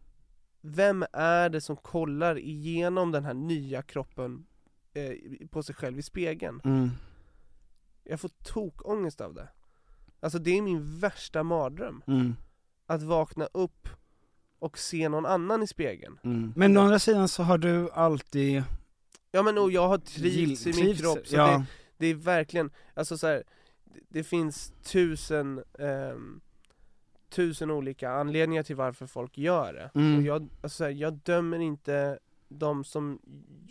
[0.62, 4.46] Vem är det som kollar igenom den här nya kroppen
[4.94, 5.14] eh,
[5.52, 6.62] på sig själv i spegeln?
[6.64, 6.90] Mm.
[8.04, 9.48] Jag får tokångest av det.
[10.22, 12.02] Alltså det är min värsta mardröm.
[12.08, 12.36] Mm.
[12.88, 13.90] Att vakna upp
[14.60, 16.20] och se någon annan i spegeln.
[16.24, 16.54] Mm.
[16.56, 18.64] Men å andra sidan så har du alltid
[19.32, 21.48] Ja men och jag har trivts i min kropp, så ja.
[21.48, 21.66] det,
[21.98, 23.44] det är verkligen, alltså så här,
[23.86, 26.42] det- det finns tusen, ehm,
[27.30, 29.92] tusen olika anledningar till varför folk gör det.
[30.00, 30.18] Mm.
[30.18, 33.20] Och jag, alltså så här, jag dömer inte de som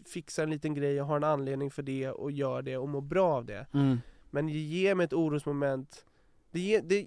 [0.06, 3.00] fixar en liten grej och har en anledning för det och gör det och mår
[3.00, 3.66] bra av det.
[3.74, 4.00] Mm.
[4.30, 6.04] Men det ger mig ett orosmoment,
[6.50, 7.06] det det,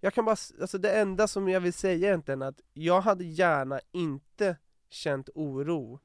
[0.00, 3.24] jag kan bara, alltså det enda som jag vill säga egentligen är att jag hade
[3.24, 4.56] gärna inte
[4.90, 6.00] känt oro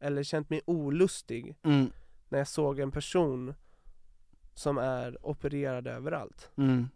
[0.00, 1.90] eller känt mig olustig Mm.
[2.28, 3.54] när jag såg en person
[4.54, 6.50] som är opererad överallt.
[6.56, 6.88] Mm.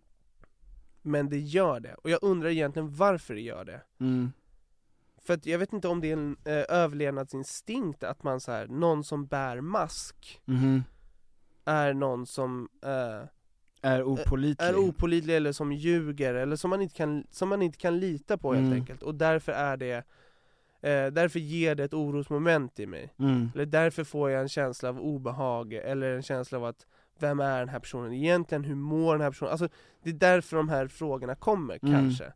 [1.03, 3.81] Men det gör det, och jag undrar egentligen varför det gör det.
[3.99, 4.33] Mm.
[5.19, 8.67] För att jag vet inte om det är en eh, överlevnadsinstinkt att man så här,
[8.67, 10.85] någon som bär mask Mhm.
[11.65, 13.29] är någon som eh,
[13.85, 14.69] Är opålitlig.
[14.69, 18.39] är opålitlig eller som ljuger eller som man inte kan, som man inte kan lita
[18.39, 18.79] på helt Mm.
[18.79, 19.93] enkelt och därför är det
[20.83, 23.51] eh, Därför ger det ett orosmoment i mig Mm.
[23.55, 26.87] Eller därför får jag en känsla av obehag eller en känsla av att
[27.19, 28.65] Vem är den här personen egentligen?
[28.65, 29.53] Hur mår den här personen?
[29.53, 29.69] Alltså
[30.03, 31.95] det är därför de här frågorna kommer Mm.
[31.95, 32.33] kanske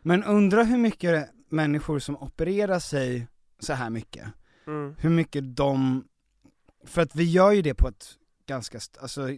[0.00, 3.26] Men undra hur mycket människor som opererar sig
[3.58, 4.26] så här mycket,
[4.66, 4.94] mm.
[4.98, 6.04] hur mycket de,
[6.86, 8.04] för att vi gör ju det på ett
[8.46, 9.28] ganska, alltså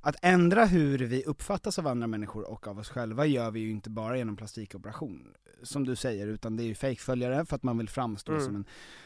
[0.00, 3.70] att ändra hur vi uppfattas av andra människor och av oss själva gör vi ju
[3.70, 7.78] inte bara genom plastikoperation, som du säger, utan det är ju fejkföljare för att man
[7.78, 8.44] vill framstå Mm.
[8.44, 8.64] som en,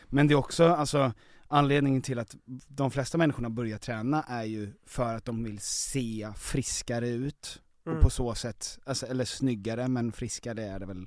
[0.09, 1.13] men det är också, alltså
[1.49, 2.37] anledningen till att
[2.69, 7.97] de flesta människorna börjar träna är ju för att de vill se friskare ut, Mm.
[7.99, 11.07] och på så sätt, alltså, eller snyggare men friskare är det väl,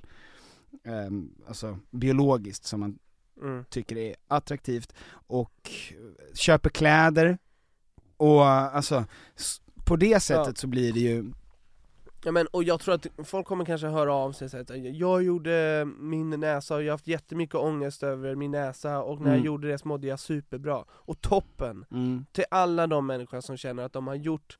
[0.84, 2.98] ehm, alltså biologiskt som man
[3.42, 3.64] Mm.
[3.64, 5.70] tycker är attraktivt och
[6.34, 7.38] köper kläder
[8.16, 9.04] och alltså
[9.88, 10.54] på det sättet Ja.
[10.54, 11.32] så blir det ju,
[12.24, 15.88] Ja men, och jag tror att folk kommer kanske höra av sig att jag gjorde
[15.98, 19.46] min näsa och jag har haft jättemycket ångest över min näsa och när jag Mm.
[19.46, 20.84] gjorde det så mådde jag superbra.
[20.90, 21.84] Och toppen!
[21.90, 24.58] mm, Till alla de människor som känner att de har gjort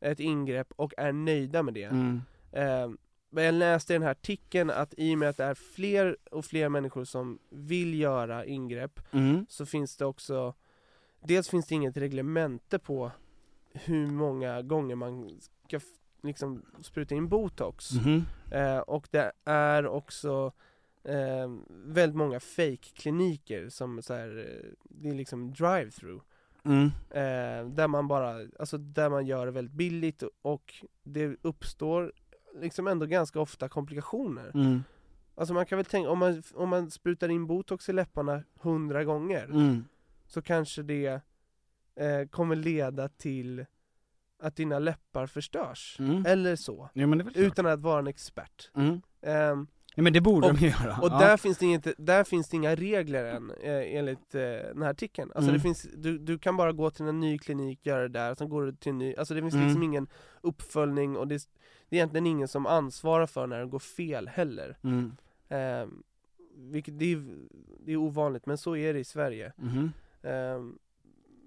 [0.00, 1.84] ett ingrepp och är nöjda med det.
[1.84, 2.20] mm,
[2.52, 2.90] Eh,
[3.32, 6.16] men jag läste i den här artikeln att i och med att det är fler
[6.30, 10.54] och fler människor som vill göra ingrepp mm, så finns det också
[11.24, 13.10] Dels finns det inget reglemente på
[13.72, 15.80] hur många gånger man ska
[16.22, 17.92] liksom spruta in botox.
[17.92, 20.52] Mhm, eh, och det är också
[21.04, 26.22] eh, väldigt många fake-kliniker som så här, eh, det är liksom drive-through.
[26.64, 32.12] Mm, eh, där man bara, alltså där man gör det väldigt billigt och det uppstår
[32.54, 34.50] liksom ändå ganska ofta komplikationer.
[34.54, 34.82] mm,
[35.34, 39.04] Alltså man kan väl tänka, om man, om man sprutar in botox i läpparna hundra
[39.04, 39.84] gånger mm,
[40.26, 41.20] så kanske det
[42.00, 43.66] eh, kommer leda till
[44.42, 45.96] att dina läppar förstörs.
[45.98, 46.26] mm.
[46.26, 46.90] Eller så.
[46.94, 47.06] Ja.
[47.34, 48.70] Utan att vara en expert.
[48.74, 49.00] Mm.
[49.22, 50.98] Ehm, Ja men det borde Och- de göra.
[51.02, 51.18] och ja.
[51.18, 54.90] där, finns det inget, där finns det inga regler än, eh, enligt eh, den här
[54.90, 55.32] artikeln.
[55.34, 55.54] Alltså Mm.
[55.54, 58.48] det finns, du, du kan bara gå till en ny klinik, göra det där, sen
[58.48, 59.66] går du till en ny, alltså det finns Mm.
[59.66, 60.06] liksom ingen
[60.40, 61.42] uppföljning och det, är-
[61.88, 64.76] det är egentligen ingen som ansvarar för när det går fel heller.
[65.48, 66.02] Ehm,
[66.56, 67.24] vilket, det är,
[67.80, 69.52] det är ovanligt, men så är det i Sverige.
[69.56, 69.92] Mhm.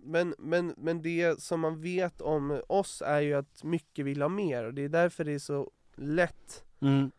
[0.05, 4.29] Men, men, men det som man vet om oss är ju att mycket vill ha
[4.29, 7.11] mer och det är därför det är så lätt Mm.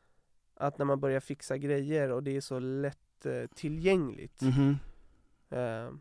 [0.55, 4.41] att när man börjar fixa grejer och det är så lätt eh, tillgängligt.
[4.41, 4.77] Mhm.
[5.51, 6.01] Ehm,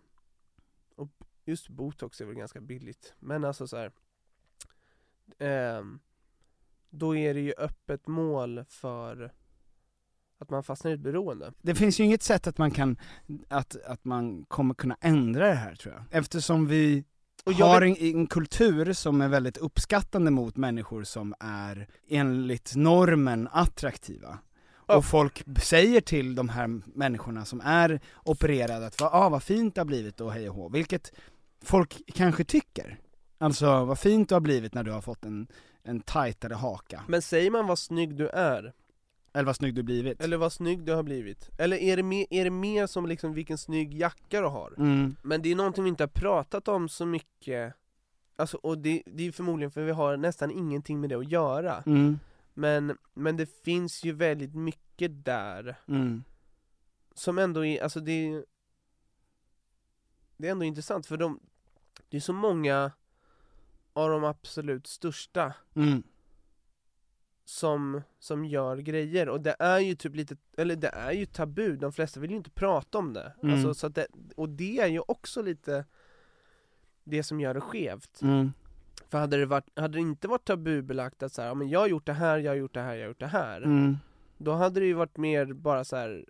[0.95, 1.09] och
[1.45, 3.91] just botox är väl ganska billigt, men alltså så här.
[5.37, 5.99] ehm,
[6.89, 9.33] då är det ju öppet mål för
[10.43, 11.53] att man fastnar i ett beroende.
[11.61, 12.97] Det finns ju inget sätt att man kan,
[13.47, 16.03] att, att man kommer kunna ändra det här tror jag.
[16.19, 17.03] Eftersom vi
[17.45, 24.39] har en, en kultur som är väldigt uppskattande mot människor som är enligt normen attraktiva.
[24.87, 24.97] Ja.
[24.97, 29.81] Och folk säger till de här människorna som är opererade att ah, vad fint det
[29.81, 31.11] har blivit och hej och hå, vilket
[31.63, 32.99] folk kanske tycker.
[33.37, 35.47] Alltså vad fint du har blivit när du har fått en,
[35.83, 37.03] en tajtare haka.
[37.07, 38.73] Men säger man vad snygg du är,
[39.33, 40.21] Eller vad snygg du blivit.
[40.21, 43.33] eller vad snygg du har blivit, eller är det mer, är det mer som liksom
[43.33, 44.73] vilken snygg jacka du har?
[44.77, 47.73] Mm, Men det är någonting vi inte har pratat om så mycket.
[48.35, 51.83] Alltså, och det, det är förmodligen för vi har nästan ingenting med det att göra.
[51.85, 52.19] Mm,
[52.53, 55.75] Men, men det finns ju väldigt mycket där.
[55.87, 56.23] Mm,
[57.15, 58.45] som ändå är, alltså det är
[60.37, 61.39] Det är ändå intressant för de
[62.09, 62.91] Det är så många
[63.93, 65.53] av de absolut största.
[65.75, 66.03] Mm.
[67.45, 71.75] Som, som gör grejer och det är ju typ lite, eller det är ju tabu,
[71.75, 73.33] de flesta vill ju inte prata om det.
[73.43, 73.55] Mm.
[73.55, 75.85] Alltså, så det och det är ju också lite
[77.03, 78.21] det som gör det skevt.
[78.21, 78.53] Mm.
[79.09, 81.79] För hade det, varit, hade det inte varit tabubelagt att så här, ja, men jag
[81.79, 83.61] har gjort det här, jag har gjort det här, jag har gjort det här.
[83.61, 83.97] Mm.
[84.37, 86.25] Då hade det ju varit mer bara så här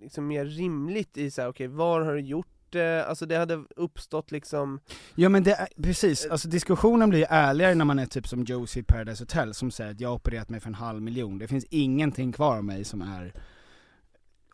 [0.00, 3.06] liksom mer rimligt i så här, okej var har du gjort det?
[3.06, 4.80] Alltså det hade uppstått liksom
[5.14, 8.80] Ja men det är, precis, alltså diskussionen blir ärligare när man är typ som Josie
[8.80, 11.48] i Paradise Hotel som säger att jag har opererat mig för en halv miljon, det
[11.48, 13.32] finns ingenting kvar av mig som är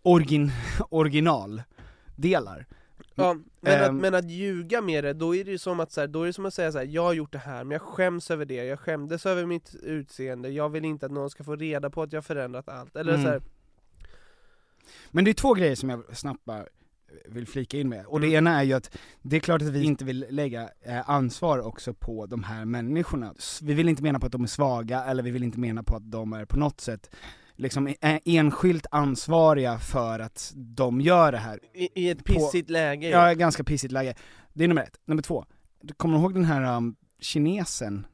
[0.03, 0.50] origin,
[0.90, 2.66] originaldelar.
[3.14, 3.96] Ja, men, att, Ehm.
[3.96, 6.27] men att ljuga med det, då är det ju som att, så här, då är
[6.27, 8.44] det som att säga så här, jag har gjort det här, men jag skäms över
[8.44, 12.03] det, jag skämdes över mitt utseende, jag vill inte att någon ska få reda på
[12.03, 13.24] att jag har förändrat allt, eller Mm.
[13.24, 13.42] så här,
[15.11, 16.66] Men det är två grejer som jag snabbt bara
[17.27, 19.85] vill flika in med, och det ena är ju att det är klart att vi
[19.85, 23.35] inte vill lägga eh, ansvar också på de här människorna.
[23.62, 25.96] Vi vill inte mena på att de är svaga, eller vi vill inte mena på
[25.96, 27.11] att de är på något sätt
[27.57, 31.61] liksom eh, enskilt ansvariga för att de gör det här.
[31.74, 34.14] i, i ett På- pissigt läge Ja, ett ganska pissigt läge.
[34.53, 35.00] Det är nummer ett.
[35.05, 35.44] Nummer två,
[35.81, 38.07] du kommer ihåg den här um, kinesen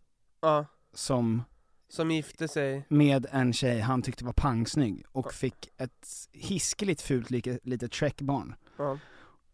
[0.42, 1.42] ja, som
[1.88, 7.30] som gifte sig, med en tjej han tyckte var pangsnygg och fick ett hiskeligt fult
[7.30, 8.54] lite, litet Shrek-barn.
[8.82, 8.98] Ja,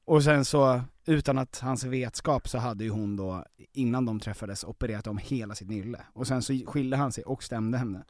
[0.05, 4.65] Och sen så, utan att hans vetskap så hade ju hon då, innan de träffades,
[4.65, 6.01] opererat om hela sitt nylle.
[6.13, 8.05] Och sen så skilde han sig och stämde henne.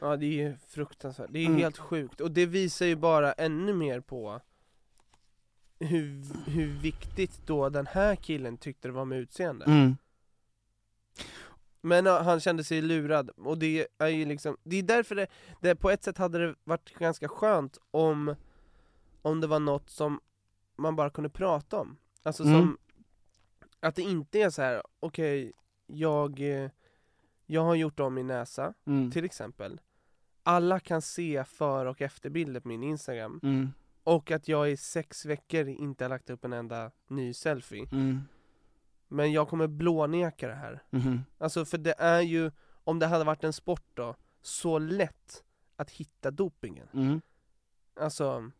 [0.00, 1.58] ja det är ju fruktansvärt, det är Mm.
[1.58, 4.40] helt sjukt, och det visar ju bara ännu mer på
[5.78, 9.64] hur, hur viktigt då den här killen tyckte det var med utseende.
[9.64, 9.96] Mm.
[11.80, 15.26] Men han kände sig lurad, och det är ju liksom, det är därför det,
[15.60, 18.34] det på ett sätt hade det varit ganska skönt om,
[19.24, 20.20] om det var något som
[20.76, 21.96] man bara kunde prata om.
[22.22, 22.54] Alltså Mm.
[22.60, 22.78] som,
[23.80, 25.52] att det inte är så här: okej,
[25.86, 26.70] jag, eh,
[27.46, 29.10] jag har gjort om min näsa, Mm.
[29.10, 29.80] till exempel.
[30.42, 33.68] Alla kan se för och efterbilder på min instagram, Mm.
[34.04, 37.88] och att jag i sex veckor inte har lagt upp en enda ny selfie.
[37.92, 38.20] Mm.
[39.08, 40.82] Men jag kommer blåneka det här.
[40.90, 41.24] Mhm.
[41.38, 42.50] Alltså för det är ju,
[42.84, 45.44] om det hade varit en sport då, så lätt
[45.76, 46.88] att hitta dopingen.
[46.92, 47.20] Mm.
[48.00, 48.50] Alltså,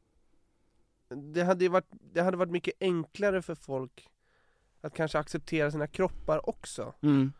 [1.09, 4.09] det hade ju varit, det hade varit mycket enklare för folk
[4.81, 6.95] att kanske acceptera sina kroppar också.
[7.03, 7.33] Mm.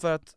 [0.00, 0.36] För att,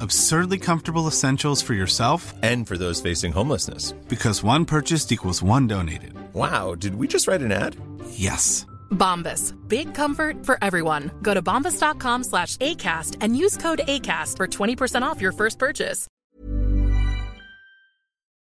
[0.00, 3.94] Absurdly comfortable essentials for yourself And for those facing homelessness.
[4.08, 6.12] because one purchased equals one donated.
[6.34, 7.76] Wow, did we just write an ad?
[8.10, 8.66] Yes.
[8.90, 9.54] Bombas.
[9.68, 11.10] Big comfort for everyone.
[11.22, 16.06] Go to bombas.com slash ACAST and use code ACAST for 20% off your first purchase.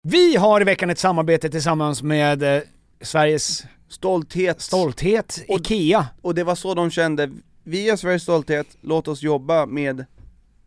[0.09, 2.63] Vi har i veckan ett samarbete tillsammans med eh,
[3.03, 4.61] Sveriges Stolthet.
[4.61, 6.07] stolthet, Och- IKEA.
[6.23, 7.31] Och det var så de kände,
[7.65, 10.05] vi är Sveriges stolthet, låt oss jobba med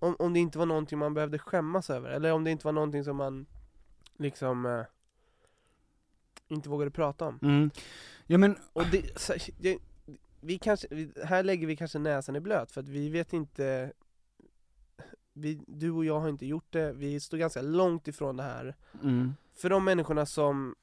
[0.00, 2.72] Om, om det inte var någonting man behövde skämmas över, eller om det inte var
[2.72, 3.46] någonting som man
[4.16, 4.84] liksom eh,
[6.48, 7.38] inte vågade prata om.
[7.42, 7.70] Mm.
[8.26, 9.78] Ja men, Och det, så, det,
[10.40, 13.92] vi kanske, vi, här lägger vi kanske näsan i blöt för att vi vet inte
[15.32, 18.76] vi, Du och jag har inte gjort det, vi står ganska långt ifrån det här
[19.02, 19.34] mm.
[19.54, 20.74] För de människorna som,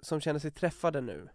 [0.00, 1.28] som känner sig träffade nu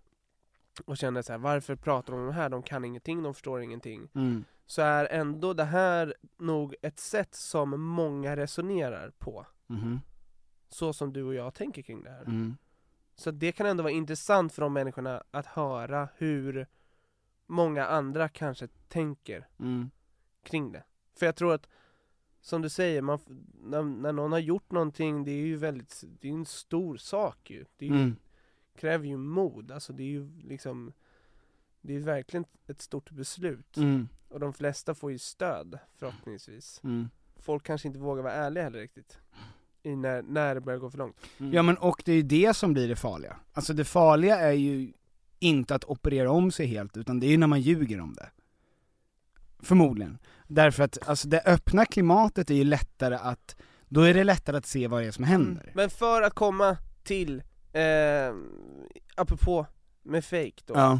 [0.86, 2.50] och känner så här, varför pratar de om det här?
[2.50, 4.46] De kan ingenting, de förstår ingenting Mm.
[4.66, 10.00] Så är ändå det här nog ett sätt som många resonerar på Mhm.
[10.70, 12.58] Så som du och jag tänker kring det här Mm.
[13.16, 16.68] Så det kan ändå vara intressant för de människorna att höra hur
[17.48, 19.90] många andra kanske tänker Mm.
[20.44, 20.84] kring det.
[21.20, 21.68] För jag tror att,
[22.42, 23.20] som du säger, man,
[23.64, 27.50] när, när någon har gjort någonting, det är ju väldigt, det är en stor sak
[27.50, 27.66] ju.
[27.78, 28.16] Det är ju, Mm.
[28.76, 30.94] Kräver ju mod, alltså det är ju liksom
[31.82, 33.78] Det är ju verkligen ett stort beslut.
[33.78, 34.08] Mm.
[34.30, 36.82] Och de flesta får ju stöd, förhoppningsvis.
[36.84, 37.10] Mm.
[37.36, 39.20] Folk kanske inte vågar vara ärliga heller riktigt.
[39.84, 41.18] I när, när det börjar gå för långt.
[41.38, 43.36] Ja men och det är ju det som blir det farliga.
[43.54, 44.94] Alltså det farliga är ju
[45.40, 48.30] inte att operera om sig helt, utan det är ju när man ljuger om det.
[49.60, 50.18] Förmodligen.
[50.48, 53.56] Därför att alltså det öppna klimatet är ju lättare att,
[53.88, 55.72] då är det lättare att se vad det är som händer.
[55.76, 57.44] Men för att komma till,
[57.74, 58.36] eh,
[59.16, 59.66] apropå
[60.04, 60.74] med fake då.
[60.74, 61.00] Ja.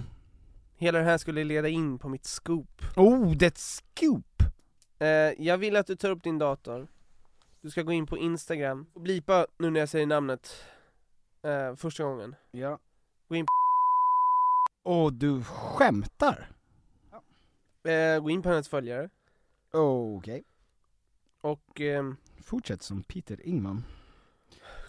[0.76, 2.82] Hela det här skulle leda in på mitt scoop.
[2.96, 4.42] Oh, det är ett scoop!
[5.00, 5.08] Eh,
[5.44, 6.88] jag vill att du tar upp din dator,
[7.62, 10.64] du ska gå in på instagram och blipa nu när jag säger namnet
[11.42, 12.36] eh, första gången.
[12.52, 12.80] Ja.
[13.28, 13.46] Gå in
[14.84, 16.50] Åh, du skämtar?
[17.84, 19.10] Eh, gå in på hennes följare,
[19.72, 20.44] Okej.
[21.42, 23.84] och ehm, Fortsätt som Peter Ingman.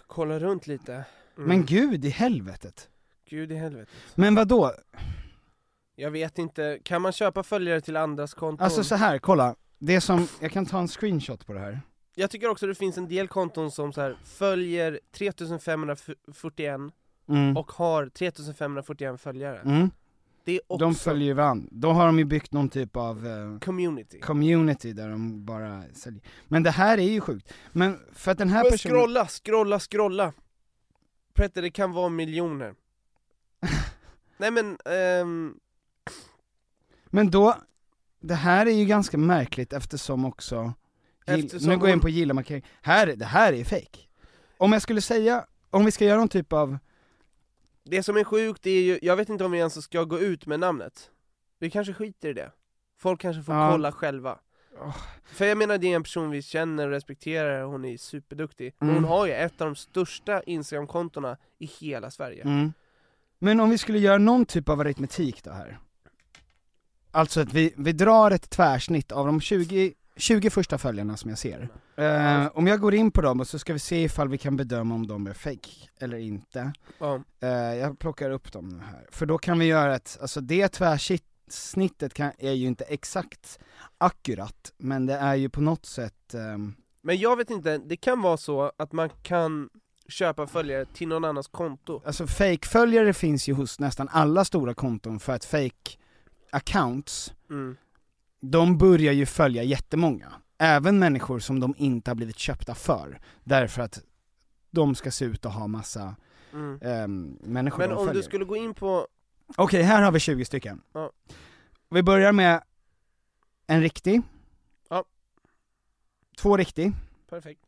[0.07, 1.05] kolla runt lite.
[1.37, 1.47] Mm.
[1.49, 2.89] Men gud i helvetet.
[3.29, 3.91] Gud i helvete.
[4.15, 4.73] Men vad då?
[5.95, 8.65] Jag vet inte, kan man köpa följare till andras konton?
[8.65, 9.55] Alltså så här, kolla.
[9.79, 11.81] Det som, jag kan ta en screenshot på det här.
[12.15, 16.79] Jag tycker också det finns en del konton som så här följer 3541
[17.29, 17.57] Mm.
[17.57, 19.59] och har 3541 följare.
[19.59, 19.89] Mm.
[20.43, 21.67] Det är också De följer ju varandra.
[21.71, 24.19] Då har de ju byggt någon typ av eh, community.
[24.19, 26.21] community där de bara säljer.
[26.47, 27.53] Men det här är ju sjukt.
[27.71, 28.97] Men för att den här Men personen...
[28.97, 30.33] scrolla, scrolla, scrolla!
[31.35, 32.75] Petter, det kan vara miljoner.
[34.37, 35.59] Nej men, ehm,
[37.05, 37.55] Men då,
[38.19, 40.73] det här är ju ganska märkligt eftersom också,
[41.25, 43.99] Eftersom nu går jag in på gilla-markering, här, det här är fake.
[44.57, 46.77] Om jag skulle säga, om vi ska göra någon typ av,
[47.83, 50.45] det som är sjukt är ju, jag vet inte om vi ens ska gå ut
[50.45, 51.09] med namnet.
[51.59, 52.51] Vi kanske skiter i det.
[52.99, 53.71] Folk kanske får Ja.
[53.71, 54.39] kolla själva.
[55.25, 58.75] För jag menar det är en person vi känner och respekterar, hon är superduktig.
[58.81, 58.95] Mm.
[58.95, 62.43] Hon har ju ett av de största Instagram-kontona i hela Sverige.
[62.43, 62.73] mm.
[63.39, 65.79] men om vi skulle göra någon typ av aritmetik då här.
[67.11, 71.39] Alltså att vi, vi drar ett tvärsnitt av de 20, 20 första följarna som jag
[71.39, 71.69] ser.
[71.95, 74.57] Eh, om jag går in på dem och så ska vi se ifall vi kan
[74.57, 75.69] bedöma om de är fake
[75.99, 76.73] eller inte.
[77.39, 79.05] Eh, jag plockar upp dem nu här.
[79.11, 80.67] För då kan vi göra ett, alltså det
[81.49, 83.59] tvärsnittet kan, är ju inte exakt
[83.97, 88.21] akkurat, men det är ju på något sätt, ehm, Men jag vet inte, det kan
[88.21, 89.69] vara så att man kan
[90.07, 92.01] köpa följare till någon annans konto.
[92.05, 95.91] alltså fake-följare finns ju hos nästan alla stora konton för att fake
[96.51, 97.77] accounts, Mm.
[98.41, 100.33] de börjar ju följa jättemånga.
[100.57, 103.99] Även människor som de inte har blivit köpta för, därför att
[104.71, 106.15] de ska se ut och ha massa
[106.53, 106.79] Mm.
[106.81, 108.21] ehm, människor Men de om följer.
[108.21, 109.07] du skulle gå in på,
[109.57, 110.81] Okej, här har vi 20 stycken.
[110.93, 111.11] Ja.
[111.89, 112.63] Vi börjar med
[113.67, 114.21] en riktig.
[116.37, 116.91] två riktig.
[117.29, 117.61] Perfekt.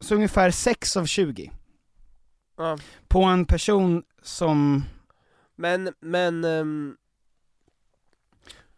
[0.00, 1.52] Så ungefär 6 av 20.
[2.56, 2.78] Ja.
[3.08, 4.84] På en person som,
[5.56, 6.96] Men, men, ehm,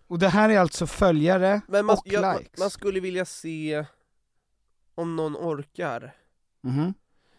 [0.07, 2.59] och det här är alltså följare men man, och jag, likes.
[2.61, 3.87] man skulle vilja se
[4.95, 6.15] om någon orkar.
[6.61, 6.95] Mhm.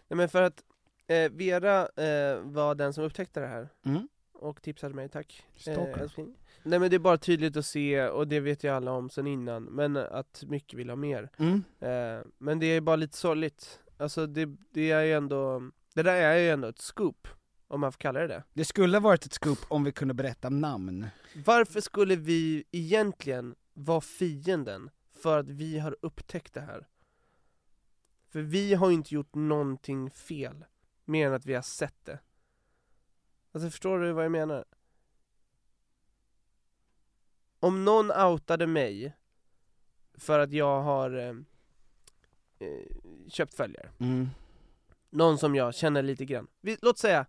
[0.07, 0.63] Nej men för att
[1.07, 4.07] eh, Vera eh, var den som upptäckte det här Mm.
[4.33, 5.45] och tipsade mig, tack.
[6.01, 6.35] Älskling.
[6.63, 9.27] Nej men det är bara tydligt att se, och det vet ju alla om sen
[9.27, 11.29] innan, men att mycket vill ha mer.
[11.37, 11.63] Mm.
[11.79, 13.79] Eh, men det är bara lite sorgligt.
[13.97, 17.27] Alltså det, det är ju ändå, det där är ju ändå ett scoop,
[17.67, 18.43] om man får kalla det det.
[18.53, 21.07] Det skulle varit ett scoop om vi kunde berätta namn.
[21.45, 24.89] Varför skulle vi egentligen vara fienden
[25.21, 26.87] för att vi har upptäckt det här?
[28.31, 30.65] För vi har ju inte gjort någonting fel,
[31.05, 32.19] mer än att vi har sett det.
[33.51, 34.65] Alltså förstår du vad jag menar?
[37.59, 39.13] Om någon outade mig
[40.17, 41.35] för att jag har eh,
[42.59, 42.85] eh,
[43.29, 44.29] köpt följare, Mm.
[45.09, 47.25] någon som jag känner lite grann, vi, låt säga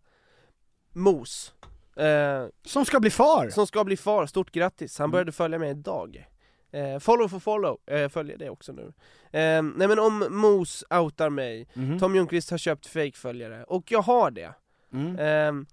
[0.92, 1.54] Mos,
[1.96, 3.50] eh, Som ska bli far!
[3.50, 5.12] som ska bli far, stort grattis, han Mm.
[5.12, 6.28] började följa mig idag
[6.74, 8.82] eh, Follow for follow, eh, följer det också nu
[9.38, 11.98] eh, Nej men om Mos outar mig, Mhm.
[11.98, 14.54] Tom Ljungqvist har köpt fake-följare, och jag har det
[14.92, 15.16] Mm.
[15.18, 15.66] Ehm,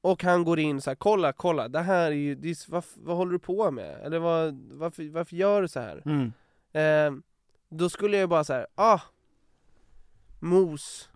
[0.00, 2.84] och han går in så här, kolla, kolla, det här är ju, det är, vad,
[2.96, 4.00] vad håller du på med?
[4.04, 6.02] Eller vad, varför, varför gör du så här?
[6.04, 6.32] Mm.
[6.72, 7.22] Ehm,
[7.68, 9.00] då skulle jag bara så här, ah,
[10.40, 11.08] Mos,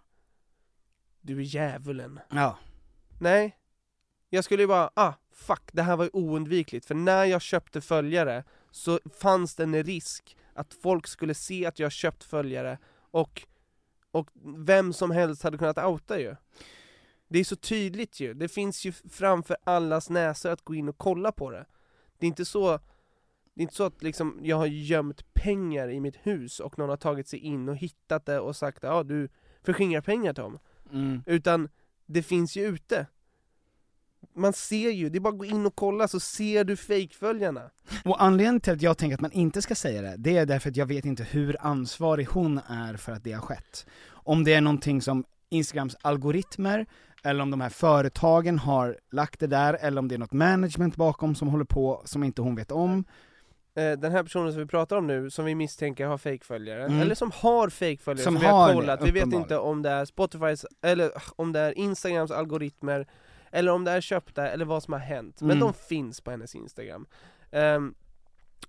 [1.20, 2.20] du är djävulen.
[2.30, 2.58] Ja.
[3.20, 3.56] Nej,
[4.30, 7.80] jag skulle ju bara, ah, fuck, det här var ju oundvikligt, för när jag köpte
[7.80, 12.78] följare så fanns det en risk att folk skulle se att jag köpt följare
[13.10, 13.46] och,
[14.10, 16.36] och vem som helst hade kunnat outa ju.
[17.28, 20.98] Det är så tydligt ju, det finns ju framför allas näsor att gå in och
[20.98, 21.66] kolla på det.
[22.18, 22.78] Det är inte så,
[23.54, 26.88] det är inte så att liksom jag har gömt pengar i mitt hus och någon
[26.88, 29.28] har tagit sig in och hittat det och sagt ja ah, du
[29.62, 30.58] förskingrar pengar Tom.
[30.92, 31.22] Mm.
[31.26, 31.68] Utan
[32.06, 33.06] det finns ju ute.
[34.34, 37.62] Man ser ju, det är bara att gå in och kolla så ser du fejkföljarna.
[38.04, 40.70] Och anledningen till att jag tänker att man inte ska säga det, det är därför
[40.70, 43.86] att jag vet inte hur ansvarig hon är för att det har skett.
[44.10, 46.86] Om det är någonting som Instagrams algoritmer,
[47.24, 50.96] eller om de här företagen har lagt det där, eller om det är något management
[50.96, 53.04] bakom som håller på, som inte hon vet om.
[53.74, 57.00] Eh, Den här personen som vi pratar om nu, som vi misstänker har fejkföljare, Mm.
[57.00, 59.90] eller som har fejkföljare, Som som, vi har det, kollat, vi vet inte om det
[59.90, 63.06] är Spotifys, eller om det är Instagrams algoritmer,
[63.52, 65.40] eller om det är köpta, eller vad som har hänt.
[65.40, 65.60] Men Mm.
[65.60, 67.06] de finns på hennes Instagram.
[67.50, 67.94] Ehm,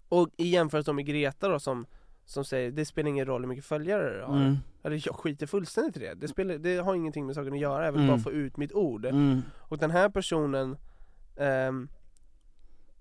[0.10, 1.86] och i jämförelse med Greta då som,
[2.26, 4.36] som säger, det spelar ingen roll hur mycket följare du har.
[4.38, 4.58] Mm.
[4.84, 7.86] Eller jag skiter fullständigt i det, det, spelar, det har ingenting med saken att göra,
[7.86, 8.16] jag vill Mm.
[8.16, 9.06] bara få ut mitt ord.
[9.06, 9.42] Mm.
[9.60, 10.78] Och den här personen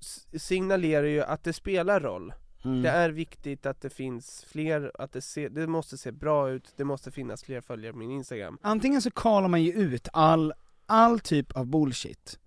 [0.00, 2.32] s- signalerar ju att det spelar roll.
[2.64, 2.82] Mm.
[2.82, 6.72] Det är viktigt att det finns fler, att det, se, det måste se bra ut,
[6.76, 8.58] det måste finnas fler följare på min Instagram.
[8.62, 10.52] Antingen så kallar man ju ut all,
[10.88, 12.38] all typ av bullshit,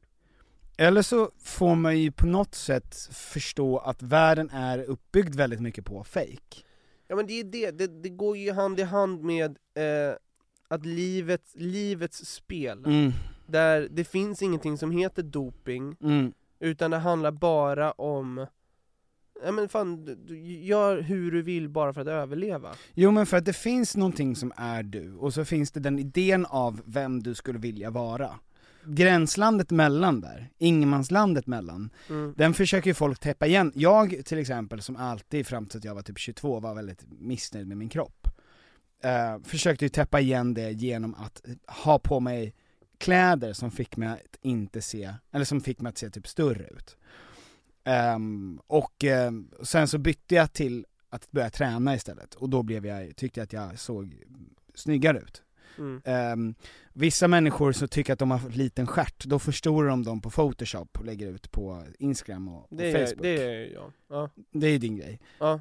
[0.77, 5.85] eller så får man ju på något sätt förstå att världen är uppbyggd väldigt mycket
[5.85, 6.57] på fake.
[7.07, 10.15] Ja men det är det, det, det går ju hand i hand med eh,
[10.67, 13.11] att livet, livets spel, Mm.
[13.47, 16.33] där det finns ingenting som heter doping, Mm.
[16.59, 18.45] utan det handlar bara om
[19.43, 22.69] Ja men fan, du, du gör hur du vill bara för att överleva.
[22.93, 25.99] Jo men för att det finns någonting som är du, och så finns det den
[25.99, 28.29] idén av vem du skulle vilja vara.
[28.85, 32.33] Gränslandet mellan där, ingenmanslandet mellan, Mm.
[32.37, 33.71] den försöker ju folk täppa igen.
[33.75, 37.67] Jag till exempel, som alltid fram till att jag var typ 22 var väldigt missnöjd
[37.67, 38.27] med min kropp,
[39.03, 42.53] eh, försökte ju täppa igen det genom att ha på mig
[42.97, 46.67] kläder som fick mig att inte se, eller som fick mig att se typ större
[46.67, 46.97] ut.
[47.83, 52.85] Ehm, och ehm, sen så bytte jag till att börja träna istället, och då blev
[52.85, 54.23] jag, tyckte jag att jag såg
[54.75, 55.41] snyggare ut.
[55.77, 56.01] Mm.
[56.05, 56.55] Ehm,
[56.93, 60.97] vissa människor som tycker att de har liten stjärt, då förstorar de dem på photoshop
[60.99, 63.21] och lägger ut på Instagram och, och Det, är, Facebook.
[63.21, 63.91] det är jag.
[64.09, 64.29] Ja.
[64.51, 65.19] Det är din grej.
[65.39, 65.59] Ja.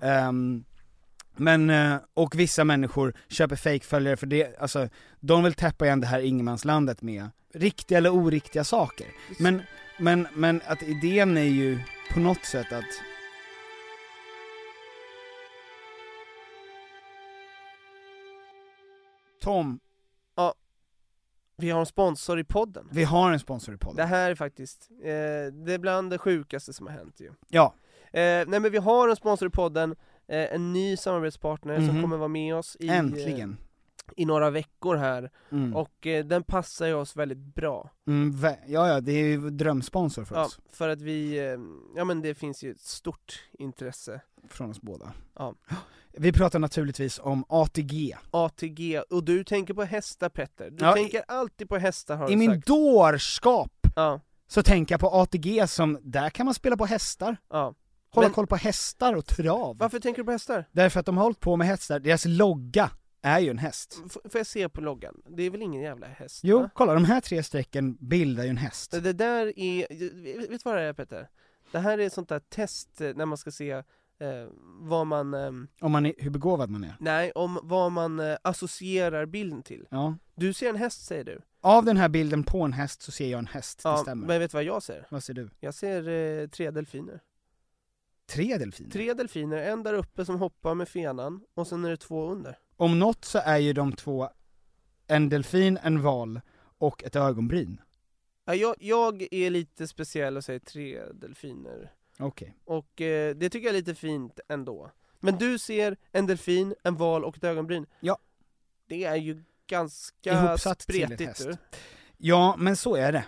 [1.37, 4.89] Men, eh, och vissa människor köper fake-följare för det, alltså,
[5.21, 9.07] de vill täppa igen det här ingenmanslandet med riktiga eller oriktiga saker.
[9.39, 9.63] Men,
[10.01, 11.79] men, men att idén är ju
[12.13, 12.85] på något sätt att
[19.41, 19.81] Tom,
[21.57, 22.89] Vi har en sponsor i podden.
[22.93, 23.97] vi har en sponsor i podden.
[23.97, 25.07] Det här är faktiskt, eh,
[25.53, 27.33] det är bland det sjukaste som har hänt ju.
[27.49, 27.75] Ja.
[28.13, 29.91] Eh, nej men vi har en sponsor i podden,
[30.29, 32.03] eh, en ny samarbetspartner som Mhm.
[32.03, 33.57] kommer vara med oss i, Äntligen.
[34.17, 35.77] I några veckor här, Mm.
[35.77, 37.91] och eh, den passar ju oss väldigt bra.
[38.07, 41.59] Mm, ja, ja, det är ju drömsponsor för Ja, oss, för att vi, eh,
[41.97, 44.21] ja men det finns ju ett stort intresse.
[44.49, 45.13] från oss båda.
[45.39, 45.55] Ja.
[46.13, 48.17] Vi pratar naturligtvis om ATG.
[48.31, 52.31] ATG, och du tänker på hästar Petter, du Ja, tänker alltid på hästar har I
[52.33, 52.67] du min sagt.
[52.67, 57.37] dårskap Ja, så tänker jag på ATG som, där kan man spela på hästar.
[57.51, 57.75] ja.
[58.13, 59.77] Hålla Men- koll på hästar och trav.
[59.79, 60.65] Varför tänker du på hästar?
[60.73, 62.91] Därför att de har hållit på med hästar, deras logga
[63.23, 63.99] är ju en häst.
[64.07, 65.23] F- får jag se på loggan?
[65.29, 66.41] Det är väl ingen jävla häst?
[66.45, 66.71] Jo, va?
[66.75, 68.91] kolla de här tre strecken bildar ju en häst.
[68.91, 69.87] Det, det där är,
[70.51, 71.29] vet du vad det är Petter?
[71.73, 73.83] Det här är ett sånt där test eh, när man ska se eh,
[74.81, 76.97] vad man, ehm, Om man är, hur begåvad man är.
[77.01, 79.87] nej, om vad man eh, associerar bilden till.
[79.91, 80.17] Ja.
[80.35, 81.41] Du ser en häst säger du?
[81.61, 84.27] Av den här bilden på en häst så ser jag en häst, det Ja, stämmer.
[84.27, 85.07] men vet du vad jag ser?
[85.11, 85.51] Vad ser du?
[85.61, 87.21] Jag ser eh, tre delfiner.
[88.27, 88.91] Tre delfiner?
[88.91, 92.59] Tre delfiner, en där uppe som hoppar med fenan, och sen är det två under.
[92.81, 94.31] Om något så är ju de två
[95.07, 96.41] en delfin, en val
[96.79, 97.81] och ett ögonbryn.
[98.45, 101.93] Ja, jag, jag är lite speciell och säger tre delfiner.
[102.19, 102.57] Okej.
[102.65, 104.91] Och eh, det tycker jag är lite fint ändå.
[105.19, 107.87] Men du ser en delfin, en val och ett ögonbryn.
[108.01, 108.19] Ja.
[108.87, 111.45] Det är ju ganska Ihopsatt till ett spretigt häst.
[111.45, 111.57] du.
[112.17, 113.25] Ja, men så är det.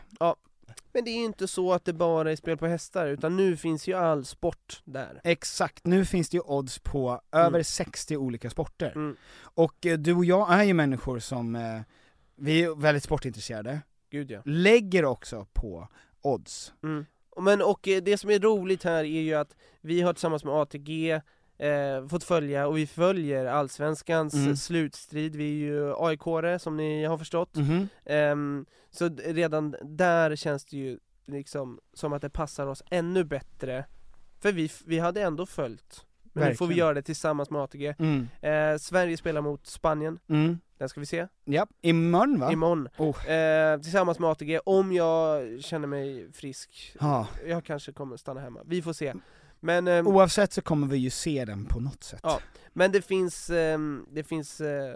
[0.93, 3.57] Men det är ju inte så att det bara är spel på hästar, utan nu
[3.57, 5.21] finns ju all sport där.
[5.25, 8.93] Exakt, nu finns det ju odds på över 60 olika sporter.
[8.95, 9.17] Mm.
[9.43, 11.81] Och eh, du och jag är ju människor som, eh,
[12.37, 13.81] vi är väldigt sportintresserade,
[14.11, 14.43] Gud ja.
[14.45, 15.89] lägger också på
[16.23, 16.73] odds.
[16.83, 17.07] Mm.
[17.37, 20.55] Men och eh, det som är roligt här är ju att vi har tillsammans med
[20.55, 21.21] ATG
[21.67, 24.57] eh, fått följa, och vi följer Allsvenskans Mm.
[24.57, 27.57] slutstrid, vi är ju AIK-are som ni har förstått.
[27.57, 27.89] Mhm.
[28.05, 33.85] Ehm, så redan där känns det ju liksom som att det passar oss ännu bättre
[34.41, 36.05] För vi, vi hade ändå följt
[36.35, 36.87] Men nu får vi Verkligen.
[36.87, 38.29] göra det tillsammans med ATG Mm.
[38.41, 40.59] eh, Sverige spelar mot Spanien, Mm.
[40.79, 42.53] den ska vi se Ja, imorgon va?
[42.53, 43.31] imorgon Oh.
[43.31, 47.27] eh, Tillsammans med ATG, om jag känner mig frisk Ja.
[47.47, 49.15] Jag kanske kommer stanna hemma, vi får se
[49.63, 52.21] Men, ehm, Oavsett så kommer vi ju se den på något sätt.
[52.23, 52.39] Ja.
[52.73, 54.95] men det finns, ehm, det finns eh,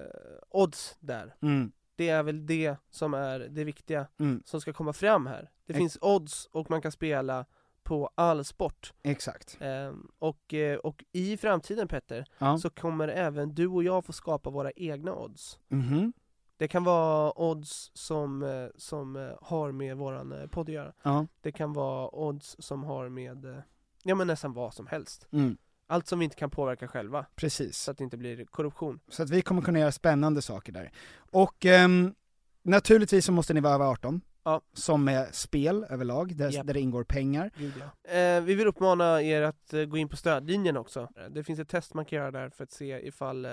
[0.50, 1.72] odds där Mm.
[1.96, 4.42] Det är väl det som är det viktiga Mm.
[4.44, 5.50] som ska komma fram här.
[5.66, 7.44] Det Ex- finns odds och man kan spela
[7.82, 8.92] på all sport.
[9.02, 9.56] Exakt.
[9.60, 12.58] Ehm, och, eh, och i framtiden Petter, Ja.
[12.58, 15.58] så kommer även du och jag få skapa våra egna odds.
[15.68, 16.12] Mhm.
[16.56, 20.92] Det kan vara odds som, eh, som eh, har med våran eh, podd att göra.
[21.02, 21.26] Ja.
[21.40, 23.58] Det kan vara odds som har med, eh,
[24.06, 25.26] ja men nästan vad som helst.
[25.32, 25.56] Mm.
[25.88, 27.78] Allt som vi inte kan påverka själva, Precis.
[27.78, 29.00] så att det inte blir korruption.
[29.08, 30.92] Så att vi kommer kunna göra spännande saker där.
[31.30, 32.14] Och ehm,
[32.62, 34.20] naturligtvis så måste ni vara över 18.
[34.44, 34.60] Ja.
[34.72, 36.66] Som med spel överlag, där, Japp.
[36.66, 37.50] där det ingår pengar.
[37.56, 38.10] Gud, ja.
[38.12, 41.08] eh, vi vill uppmana er att eh, gå in på stödlinjen också.
[41.30, 43.50] Det finns ett test man kan göra där för att se ifall, eh,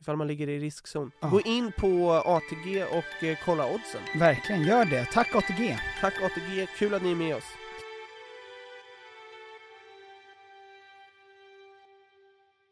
[0.00, 1.10] ifall man ligger i riskzon.
[1.20, 1.28] Ja.
[1.28, 4.00] Gå in på ATG och eh, kolla oddsen.
[4.18, 5.04] Verkligen, gör det.
[5.12, 5.78] Tack ATG.
[6.00, 7.44] Tack ATG, kul att ni är med oss.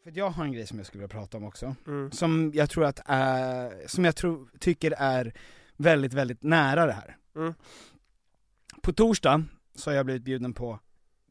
[0.05, 1.76] För jag har en grej som jag skulle vilja prata om också.
[1.86, 2.12] Mm.
[2.12, 5.34] Som jag tror att är, som jag tror, tycker är
[5.76, 7.16] väldigt, väldigt nära det här.
[7.36, 7.55] Mm.
[8.82, 9.44] På torsdag
[9.74, 10.78] så har jag blivit bjuden på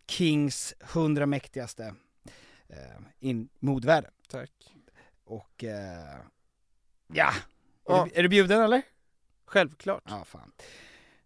[0.08, 1.96] Kings 100 mäktigaste
[2.70, 2.78] eh,
[3.20, 4.12] in modvärlden.
[4.30, 4.52] Tack.
[5.26, 6.18] Och, eh,
[7.14, 7.34] ja!
[7.86, 8.02] Ja.
[8.02, 8.82] Är, du, är du bjuden eller?
[9.46, 10.04] Självklart.
[10.06, 10.52] Ja, fan.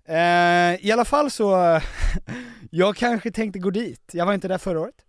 [0.05, 1.51] Eh, I alla fall så,
[2.71, 5.06] jag kanske tänkte gå dit, jag var inte där förra året.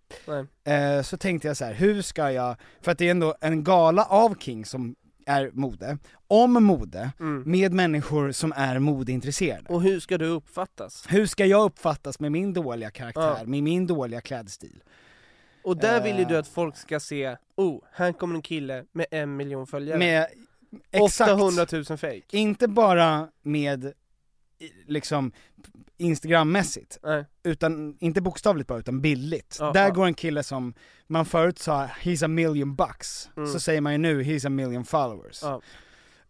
[0.64, 3.64] Eh, så tänkte jag så här, hur ska jag, för att det är ändå en
[3.64, 4.94] gala av King som
[5.26, 5.98] är mode,
[6.28, 7.42] om mode, Mm.
[7.46, 9.64] med människor som är modeintresserade.
[9.68, 11.04] Och hur ska du uppfattas?
[11.08, 13.44] Hur ska jag uppfattas med min dåliga karaktär, Ja.
[13.46, 14.82] med min dåliga klädstil?
[15.64, 16.28] Och där vill ju Eh.
[16.28, 19.98] du att folk ska se, oh, här kommer en kille med en miljon följare.
[19.98, 20.26] Med,
[20.90, 22.22] exakt, 800 000 fake.
[22.30, 23.92] inte bara med,
[24.86, 25.32] liksom,
[25.98, 27.24] instagrammässigt, Nej.
[27.44, 29.56] utan, inte bokstavligt bara, utan bildligt.
[29.60, 29.90] Ja, Där ja.
[29.90, 30.74] går en kille som,
[31.06, 33.52] man förut sa 'he's a million bucks' Mm.
[33.52, 35.60] så säger man ju nu 'he's a million followers' Ja.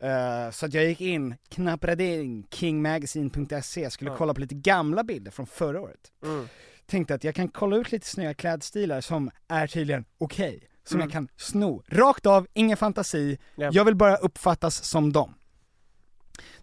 [0.08, 5.30] Eh, Så att jag gick in, knappade in kingmagazine.se, skulle kolla på lite gamla bilder
[5.30, 6.12] från förra året.
[6.24, 6.48] Mm.
[6.86, 11.04] Tänkte att jag kan kolla ut lite snygga klädstilar som är tydligen okej, som Mm.
[11.06, 11.82] jag kan sno.
[11.88, 13.70] Rakt av, ingen fantasi, Ja.
[13.72, 15.34] jag vill bara uppfattas som dem.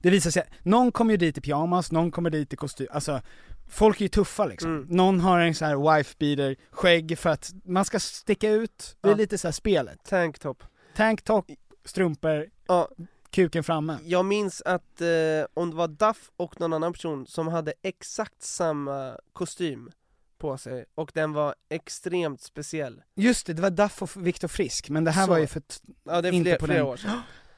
[0.01, 3.21] Det visar sig, någon kommer ju dit i pyjamas, någon kommer dit i kostym, alltså
[3.69, 4.71] Folk är ju tuffa liksom.
[4.75, 4.87] Mm.
[4.89, 9.07] Någon har en sån här wife beater, skägg för att man ska sticka ut, det
[9.07, 9.17] är Ja.
[9.17, 9.99] lite så här spelet.
[10.03, 10.63] Tanktop.
[10.95, 11.45] Tanktop,
[11.85, 12.89] strumpor, Ja,
[13.29, 13.97] kuken framme.
[14.03, 15.07] jag minns att eh,
[15.53, 19.91] om det var Duff och någon annan person som hade exakt samma kostym
[20.37, 23.01] på sig, och den var extremt speciell.
[23.15, 25.29] Just det, det var Duff och Viktor Frisk, men det här Så.
[25.31, 25.61] var ju för
[26.03, 26.87] Ja det är Inte fler, på flera den.
[26.87, 27.21] år sedan.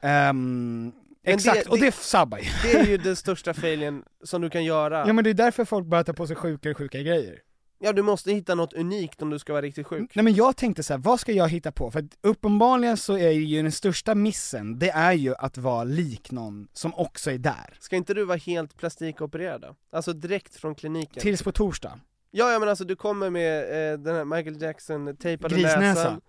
[1.24, 2.44] Ehm, det- exakt, och det- det sabbar ju.
[2.62, 5.06] Det är ju den största failen som du kan göra.
[5.06, 7.38] Ja men det är därför folk börjar ta på sig sjukare och sjukare grejer.
[7.80, 10.10] Ja du måste hitta något unikt om du ska vara riktigt sjuk.
[10.14, 11.90] Nej men jag tänkte så här, vad ska jag hitta på?
[11.90, 16.30] För att uppenbarligen så är ju den största missen, det är ju att vara lik
[16.30, 17.76] någon som också är där.
[17.80, 19.74] Ska inte du vara helt plastikopererad då?
[19.92, 21.20] Alltså direkt från kliniken?
[21.22, 22.00] Tills på torsdag.
[22.30, 23.62] Ja, ja men alltså du kommer med
[23.92, 25.80] eh, den här Michael Jackson tejpade Grisnäsa.
[25.80, 26.20] näsan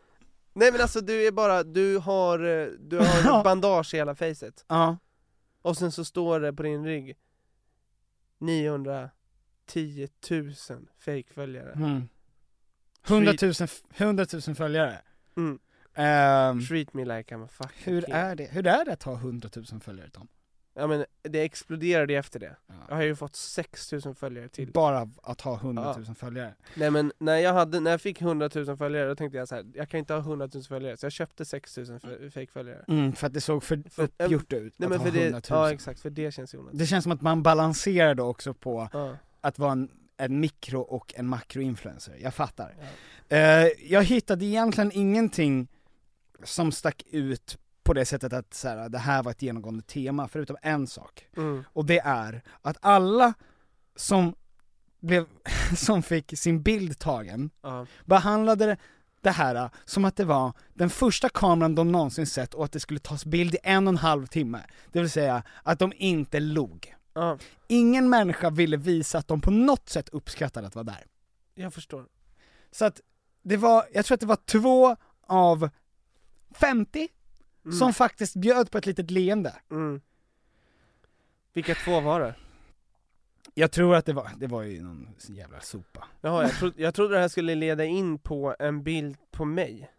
[0.54, 4.66] Nej men alltså du är bara, du har, eh, du har bandage i hela facet
[4.68, 4.98] Ja.
[5.62, 7.18] Och sen så står det på din rygg
[8.38, 10.54] 910 000
[11.00, 12.10] fejkföljare Mm.
[13.08, 13.54] 100 000,
[13.96, 15.02] 100 000 följare.
[15.38, 15.60] Mm.
[15.94, 18.14] Ehm, Treat me like I'm a fucking hur king.
[18.14, 18.44] är det?
[18.46, 20.28] Hur är det att ha 100 000 följare Tom?
[20.80, 22.74] Ja men det exploderade efter det Ja.
[22.90, 26.14] Jag har ju fått 6000 följare till Bara att ha 100 000 Ja.
[26.14, 26.54] följare.
[26.76, 29.56] Nej men när jag, hade, när jag fick 100 000 följare då tänkte jag så
[29.56, 33.14] här: jag kan inte ha 100 000 följare så jag köpte 6000 f- fejkföljare Mm,
[33.14, 35.42] för att det såg för, För- uppgjort ut Nej att men ha för det, 100
[35.50, 35.60] 000.
[35.60, 38.54] ja exakt, för det känns ju onödigt Det känns som att man balanserar då också
[38.54, 39.16] på ja.
[39.42, 42.76] att vara en, en mikro och en makroinfluencer, jag fattar.
[43.30, 43.40] Eh,
[43.90, 45.68] jag hittade egentligen ingenting
[46.44, 47.58] som stack ut
[47.90, 51.26] på det sättet att så här, det här var ett genomgående tema, förutom en sak.
[51.38, 51.64] Mm.
[51.74, 53.34] Och det är att alla
[53.96, 54.36] som
[55.00, 55.26] blev,
[55.78, 57.86] som fick sin bild tagen, Ja.
[58.06, 58.78] behandlade
[59.22, 62.80] det- här som att det var den första kameran de någonsin sett och att det
[62.80, 64.60] skulle tas bild i en och en halv timme.
[64.92, 66.96] Det vill säga att de inte log.
[67.14, 67.38] ja,
[67.68, 71.06] Ingen människa ville visa att de på något sätt uppskattade att vara där.
[71.56, 72.06] jag förstår
[72.72, 73.02] Så att
[73.44, 74.96] det var, jag tror att det var två
[75.28, 75.70] av
[76.56, 77.08] 50
[77.66, 77.78] Mm.
[77.78, 79.56] som faktiskt bjöd på ett litet leende.
[79.72, 80.02] mm.
[81.54, 82.36] Vilka två var det?
[83.54, 86.08] Jag tror att det var, det var ju någon jävla sopa.
[86.22, 89.92] Jaha, jag, tro, jag trodde det här skulle leda in på en bild på mig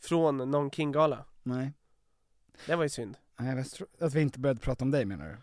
[0.00, 1.72] Från någon King-gala Nej.
[2.66, 5.28] Det var ju synd Nej, jag tror att vi inte började prata om dig menar
[5.28, 5.36] du?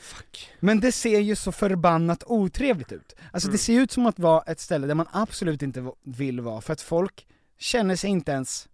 [0.00, 3.14] Fuck Men det ser ju så förbannat otrevligt ut.
[3.32, 3.52] Alltså Mm.
[3.52, 6.72] det ser ut som att vara ett ställe där man absolut inte vill vara, för
[6.72, 7.26] att folk
[7.58, 8.68] känner sig inte ens,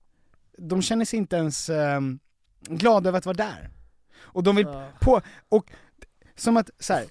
[0.59, 2.18] de känner sig inte ens ehm,
[2.61, 3.70] glada över att vara där.
[4.16, 4.90] Och de vill Ja.
[5.00, 5.70] på, och
[6.34, 7.04] som att, så här,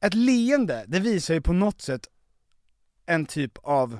[0.00, 2.06] ett leende, det visar ju på något sätt
[3.06, 3.98] en typ av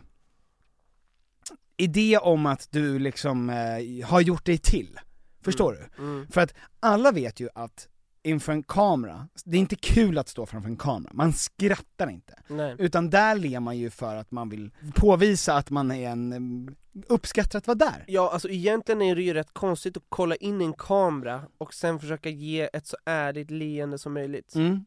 [1.76, 4.98] idé om att du liksom eh, har gjort dig till.
[5.40, 6.02] Förstår du?
[6.02, 6.26] mm.
[6.30, 7.88] För att alla vet ju att
[8.22, 12.34] inför en kamera, det är inte kul att stå framför en kamera, man skrattar inte.
[12.48, 16.32] Nej Utan där ler man ju för att man vill påvisa att man är en,
[16.32, 16.76] em,
[17.08, 18.04] uppskattar att vara där.
[18.06, 21.74] Ja, alltså egentligen är det ju rätt konstigt att kolla in i en kamera och
[21.74, 24.84] sen försöka ge ett så ärligt leende som möjligt Mm.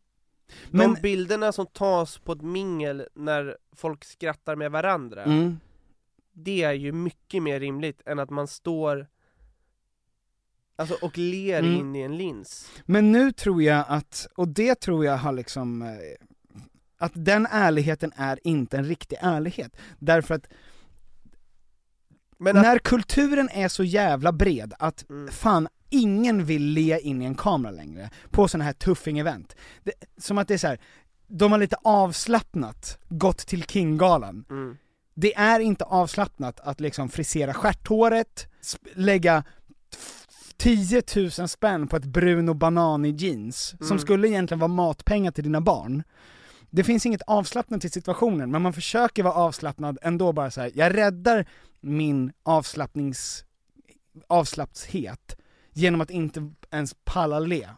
[0.69, 5.59] Men, De bilderna som tas på ett mingel när folk skrattar med varandra mm,
[6.31, 9.07] Det är ju mycket mer rimligt än att man står
[10.81, 11.75] Alltså och ler Mm.
[11.79, 15.81] in i en lins men nu tror jag att, och det tror jag har liksom,
[15.81, 15.89] eh,
[16.97, 19.75] att den ärligheten är inte en riktig ärlighet.
[19.99, 20.47] Därför att
[22.39, 25.31] att, när kulturen är så jävla bred att Mm.
[25.31, 29.55] fan ingen vill le in i en kamera längre på sådana här tuffing-event.
[29.83, 30.79] Det, som att det är så här.
[31.27, 34.45] de har lite avslappnat gått till King-galan.
[34.49, 34.77] mm.
[35.13, 38.47] Det är inte avslappnat att liksom frisera stjärthåret,
[38.95, 39.43] lägga
[40.61, 41.01] 10
[41.39, 43.99] 000 spänn på ett Bruno Banani jeans, som Mm.
[43.99, 46.03] skulle egentligen vara matpengar till dina barn.
[46.69, 50.71] Det finns inget avslappnat i situationen, men man försöker vara avslappnad ändå bara så här.
[50.75, 51.45] jag räddar
[51.81, 53.45] min avslappnings,
[54.27, 55.37] avslappshet
[55.73, 57.69] genom att inte ens palla le.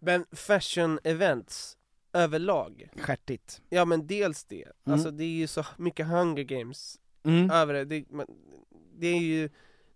[0.00, 1.76] Men fashion events
[2.12, 3.60] överlag Stjärtigt.
[3.68, 4.94] Ja men dels det, Mm.
[4.94, 7.50] alltså det är ju så mycket hunger games Mm.
[7.50, 8.26] över det, det, man,
[8.98, 9.48] det är ju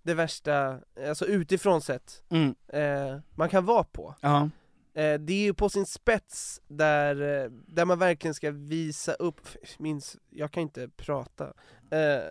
[0.06, 2.54] det värsta, alltså utifrån sett, Mm.
[2.68, 4.50] eh, man kan vara på Ja.
[4.94, 9.40] eh, Det är ju på sin spets där, eh, där man verkligen ska visa upp,
[9.78, 11.44] minns, jag kan inte prata
[11.90, 12.22] eh,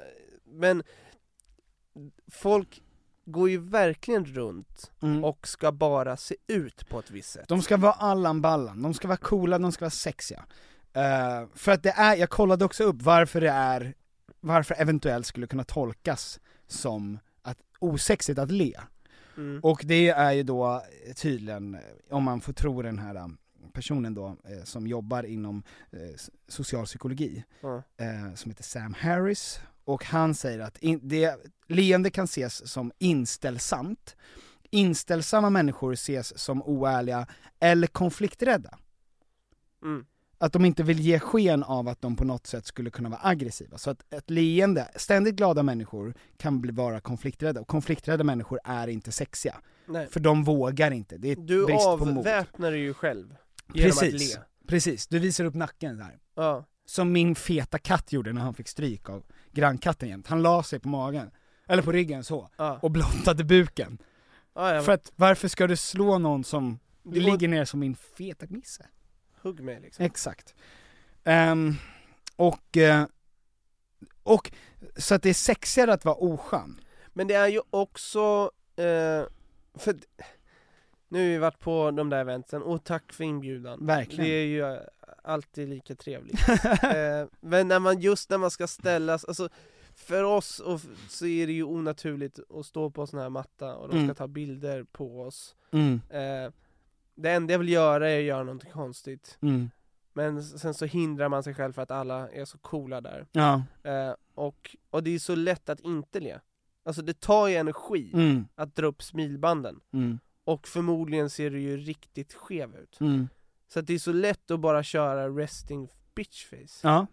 [0.45, 0.83] Men
[2.31, 2.81] folk
[3.25, 5.23] går ju verkligen runt Mm.
[5.23, 8.93] och ska bara se ut på ett visst sätt De ska vara Allan Ballan, de
[8.93, 10.45] ska vara coola, de ska vara sexiga.
[10.93, 13.93] Eh, för att det är, jag kollade också upp varför det är,
[14.39, 17.19] varför eventuellt skulle kunna tolkas som
[17.79, 18.73] osexigt att le.
[19.37, 19.59] mm.
[19.63, 20.83] Och det är ju då
[21.15, 21.77] tydligen,
[22.09, 23.37] om man får tro den här um,
[23.73, 27.83] personen då, eh, som jobbar inom eh, s- socialpsykologi, ja.
[27.97, 31.35] eh, som heter Sam Harris, och han säger att in, det,
[31.67, 34.15] leende kan ses som inställsamt,
[34.69, 37.27] inställsamma människor ses som oärliga
[37.59, 38.77] eller konflikträdda.
[39.83, 40.05] mm.
[40.37, 43.19] Att de inte vill ge sken av att de på något sätt skulle kunna vara
[43.23, 43.77] aggressiva.
[43.77, 48.87] Så att ett leende, ständigt glada människor kan bli, vara konflikträdda, och konflikträdda människor är
[48.87, 49.55] inte sexiga.
[49.85, 50.07] Nej.
[50.07, 52.17] För de vågar inte, det är Du brist på mod.
[52.17, 53.35] avväpnar dig ju själv
[53.73, 54.41] genom att Precis, le.
[54.67, 55.07] precis.
[55.07, 56.17] Du visar upp nacken där.
[56.35, 56.65] Ja.
[56.85, 60.27] Som min feta katt gjorde när han fick stryk av grannkatten jämt.
[60.27, 61.31] Han la sig på magen,
[61.67, 62.79] eller på ryggen så, Ja.
[62.81, 63.97] och blottade buken.
[64.55, 67.95] Ja, ja, För att varför ska du slå någon som går- ligger ner som min
[67.95, 68.85] feta gnisse?
[69.45, 70.05] Hugg mig liksom.
[70.05, 70.55] Exakt.
[71.23, 71.73] Ehm,
[72.35, 73.05] och, eh,
[74.23, 74.51] och,
[74.97, 76.79] så att det är sexigare att vara oskön.
[77.13, 79.23] Men det är ju också, eh,
[79.77, 79.95] för
[81.09, 83.85] nu har vi varit på de där eventsen, och tack för inbjudan.
[83.85, 84.25] Verkligen.
[84.25, 84.79] Det är ju eh,
[85.23, 86.49] alltid lika trevligt.
[86.83, 89.49] eh, men när man, just när man ska ställas, alltså
[89.95, 93.75] för oss och så är det ju onaturligt att stå på en sån här matta
[93.75, 94.15] och de ska Mm.
[94.15, 95.55] ta bilder på oss.
[95.71, 96.51] Mm, Eh,
[97.15, 99.37] det enda jag vill göra är att göra någonting konstigt.
[99.41, 99.69] mm,
[100.13, 103.27] Men sen så hindrar man sig själv för att alla är så coola där.
[103.31, 106.39] ja, Eh, och, och det är så lätt att inte le.
[106.85, 109.79] Alltså det tar ju energi mm, att dra upp smilbanden.
[109.93, 112.99] mm, Och förmodligen ser du ju riktigt skev ut.
[112.99, 113.27] mm.
[113.67, 116.79] Så att det är så lätt att bara köra resting bitch face.
[116.87, 117.07] Ja.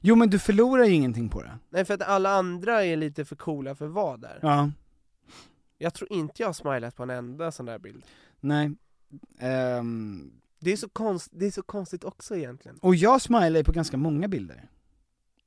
[0.00, 1.58] Jo men du förlorar ju ingenting på det.
[1.68, 4.38] Nej för att alla andra är lite för coola för att vara där.
[4.42, 4.70] Ja,
[5.78, 8.04] Jag tror inte jag har smilat på en enda sån där bild.
[8.40, 8.70] Nej.
[9.38, 12.78] Ehm, Det är så, konst, det är så konstigt också egentligen.
[12.82, 14.68] och jag smilar ju på ganska många bilder.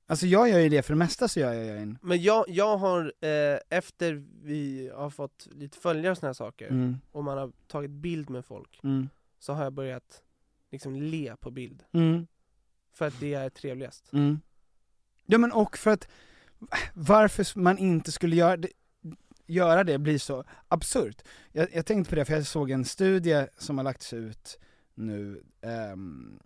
[0.07, 1.97] Alltså jag gör ju det, för det mesta så gör jag en...
[2.01, 6.67] Men jag, jag har, eh, efter vi har fått lite följare och såna här saker,
[6.67, 9.09] Mm, och man har tagit bild med folk, mm,
[9.39, 10.21] så har jag börjat
[10.71, 11.83] liksom le på bild.
[11.91, 12.27] mm,
[12.93, 14.13] För att det är trevligast.
[14.13, 14.39] mm.
[15.25, 16.07] Ja men och för att
[16.93, 18.69] varför man inte skulle göra det,
[19.49, 21.21] göra det blir så absurt.
[21.51, 24.59] Jag, jag tänkte på det för jag såg en studie som har lagts ut
[24.95, 26.39] nu, ehm,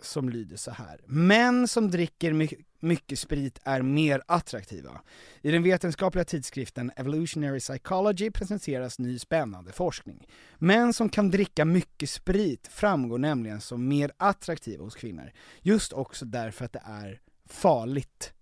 [0.00, 1.00] som lyder så här.
[1.06, 5.00] Män som dricker my- mycket sprit är mer attraktiva.
[5.42, 10.26] I den vetenskapliga tidskriften Evolutionary Psychology presenteras ny spännande forskning.
[10.58, 15.32] Män som kan dricka mycket sprit framgår nämligen som mer attraktiva hos kvinnor.
[15.60, 18.32] Just också därför att det är farligt.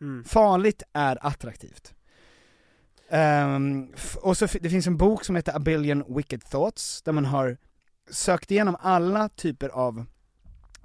[0.00, 0.24] Mm.
[0.24, 1.95] Farligt är attraktivt.
[3.94, 7.24] F- och så det finns en bok som heter A Billion Wicked Thoughts, där man
[7.24, 7.56] har
[8.10, 10.04] sökt igenom alla typer av,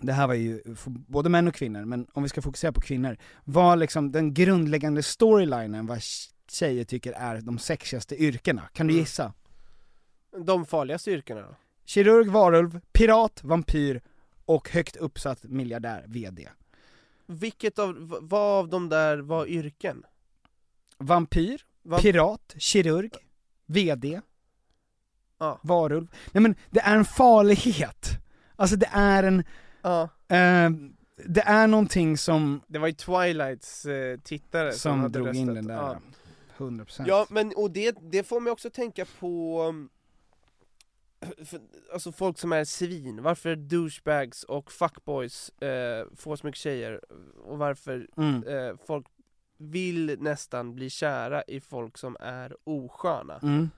[0.02, 3.18] det här var ju både män och kvinnor, men om vi ska fokusera på kvinnor,
[3.44, 8.62] vad liksom den grundläggande storylinen, vad tj- tjejer tycker är de sexigaste yrkena.
[8.74, 9.00] Kan du Mm.
[9.02, 9.34] gissa?
[10.46, 11.46] De farligaste yrkena?
[11.86, 14.02] Kirurg, varulv, pirat, vampyr
[14.46, 16.50] och högt uppsatt miljardär, VD.
[17.26, 20.04] Vilket av, vad av de där var yrken?
[20.98, 23.12] Vampyr, Va- pirat, kirurg,
[23.66, 24.22] VD,
[25.40, 25.60] Ja.
[25.64, 26.08] varulv.
[26.32, 28.10] Nej men det är en farlighet.
[28.56, 29.44] Alltså det är en,
[29.82, 30.02] ja.
[30.28, 30.70] eh,
[31.26, 35.50] det är någonting som, Det var ju Twilights eh, tittare som, som hade drog in
[35.50, 35.56] röstat.
[35.56, 36.00] den där, Ja.
[36.58, 37.04] 100%.
[37.08, 39.90] Ja men och det, det får mig också tänka på um,
[41.46, 41.60] för,
[41.94, 47.02] Alltså folk som är svin, varför douchebags och fuckboys eh, får så mycket tjejer
[47.46, 48.44] och varför Mm.
[48.48, 49.06] eh, folk
[49.62, 53.70] vill nästan bli kära i folk som är osköna Mm.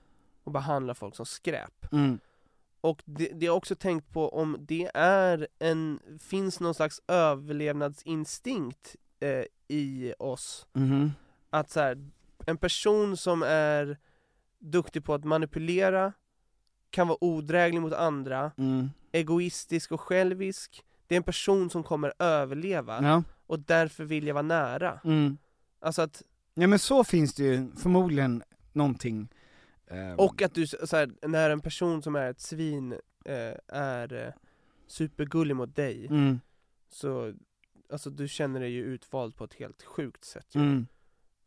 [0.44, 1.92] och behandlar folk som skräp.
[1.92, 2.18] Mm.
[2.80, 7.00] Och det, det jag också tänkt på om det är en, finns någon slags
[7.78, 11.12] överlevnadsinstinkt eh, i oss Mhm.
[11.50, 12.10] att så här,
[12.46, 13.98] en person som är
[14.58, 16.12] duktig på att manipulera,
[16.90, 18.90] kan vara odräglig mot andra, Mm.
[19.12, 23.22] egoistisk och självisk, det är en person som kommer överleva, Ja.
[23.46, 25.00] och därför vill jag vara nära.
[25.04, 25.38] Mm.
[25.84, 26.22] Alltså att,
[26.54, 29.28] ja men så finns det ju förmodligen någonting
[29.86, 32.92] ehm, och att du, så här, när en person som är ett svin
[33.24, 34.32] eh, är eh,
[34.86, 36.40] supergullig mot dig, mm.
[36.88, 37.34] så
[37.92, 40.60] Alltså du känner dig ju utvald på ett helt sjukt sätt ju.
[40.60, 40.86] Mm.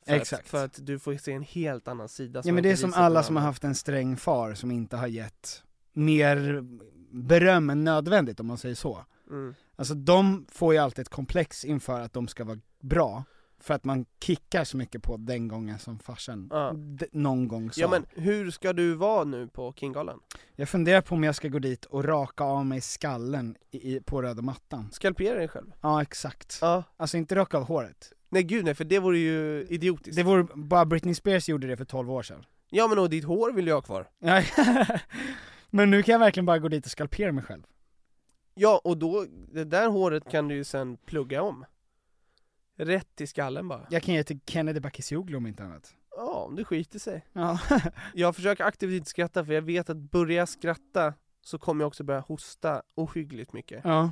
[0.05, 0.43] för exakt.
[0.43, 2.93] Att, för att du får se en helt annan sida Ja men det är som
[2.93, 5.63] alla som har haft en sträng far som inte har gett
[5.93, 6.63] mer
[7.11, 9.05] beröm än nödvändigt om man säger så.
[9.29, 9.55] mm.
[9.75, 13.23] Alltså de får ju alltid ett komplex inför att de ska vara bra,
[13.59, 16.71] för att man kickar så mycket på den gången som farsan Ja.
[16.75, 17.81] d- någon gång sa.
[17.81, 20.19] Ja men hur ska du vara nu på Kinggalan?
[20.55, 24.21] Jag funderar på om jag ska gå dit och raka av mig skallen i, på
[24.21, 24.89] röda mattan.
[24.91, 25.71] Skalpera dig själv?
[25.81, 26.57] Ja exakt.
[26.61, 26.83] Ja.
[26.97, 28.13] Alltså inte raka av håret.
[28.29, 30.15] Nej gud nej, för det vore ju idiotiskt.
[30.15, 32.45] Det vore, bara Britney Spears gjorde det för 12 år sedan.
[32.69, 34.07] Ja men och ditt hår vill jag ha kvar.
[35.69, 37.63] Men nu kan jag verkligen bara gå dit och skalpera mig själv.
[38.53, 41.65] Ja och då, det där håret kan du ju sen plugga om.
[42.77, 43.87] Rätt i skallen bara.
[43.89, 45.95] Jag kan ge till Kennedy Bakircioglu om inte annat.
[46.15, 47.25] Ja, om det skiter sig.
[47.33, 47.59] Ja.
[48.13, 51.87] Jag försöker aktivt inte skratta för jag vet att börjar jag skratta så kommer jag
[51.87, 53.81] också börja hosta ohyggligt mycket.
[53.83, 54.11] ja.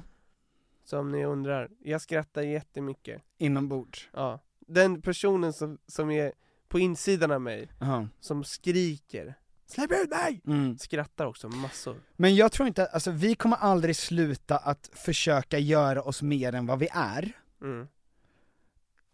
[0.87, 3.21] Så om ni undrar, jag skrattar jättemycket.
[3.37, 4.09] Inombords.
[4.13, 4.39] Ja.
[4.59, 6.31] Den personen som, som är
[6.67, 8.09] på insidan av mig, Jaha.
[8.19, 9.35] som skriker
[9.67, 10.41] Släpp ut mig!
[10.47, 10.77] Mm.
[10.77, 11.95] Skrattar också massor.
[12.15, 16.65] Men jag tror inte, alltså vi kommer aldrig sluta att försöka göra oss mer än
[16.65, 17.31] vad vi är.
[17.61, 17.87] Mm.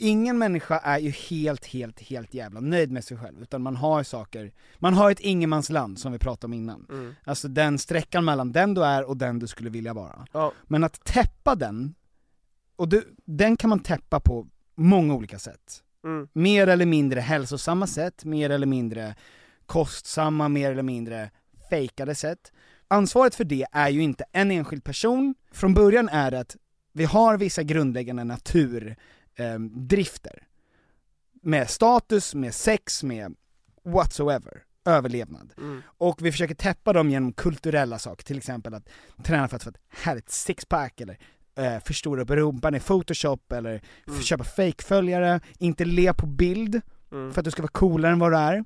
[0.04, 4.04] Ingen människa är ju helt, helt, helt jävla nöjd med sig själv, utan man har
[4.04, 6.88] saker, man har ett ingenmansland som vi pratade om innan.
[6.90, 7.16] Mm.
[7.24, 10.28] Alltså den sträckan mellan den du är och den du skulle vilja vara.
[10.32, 10.54] Ja.
[10.68, 11.96] Men att täppa den,
[12.76, 15.84] och du, den kan man täppa på många olika sätt.
[16.04, 16.28] Mm.
[16.34, 19.16] Mer eller mindre hälsosamma sätt, mer eller mindre
[19.66, 21.30] kostsamma, mer eller mindre
[21.70, 22.52] fejkade sätt.
[22.88, 26.56] Ansvaret för det är ju inte en enskild person, från början är det att
[26.94, 28.24] vi har vissa grundläggande
[29.38, 30.48] naturdrifter.
[31.44, 33.36] med status, med sex, med
[33.86, 35.54] whatsoever, överlevnad.
[35.58, 35.82] Mm.
[35.86, 38.90] Och vi försöker täppa dem genom kulturella saker, till exempel att
[39.24, 41.18] träna för att få ett härligt sixpack, eller
[41.56, 44.22] eh, förstora upp rumpan i photoshop, eller Mm.
[44.22, 47.34] köpa fake-följare, inte le på bild, Mm.
[47.34, 48.64] för att du ska vara coolare än vad du är.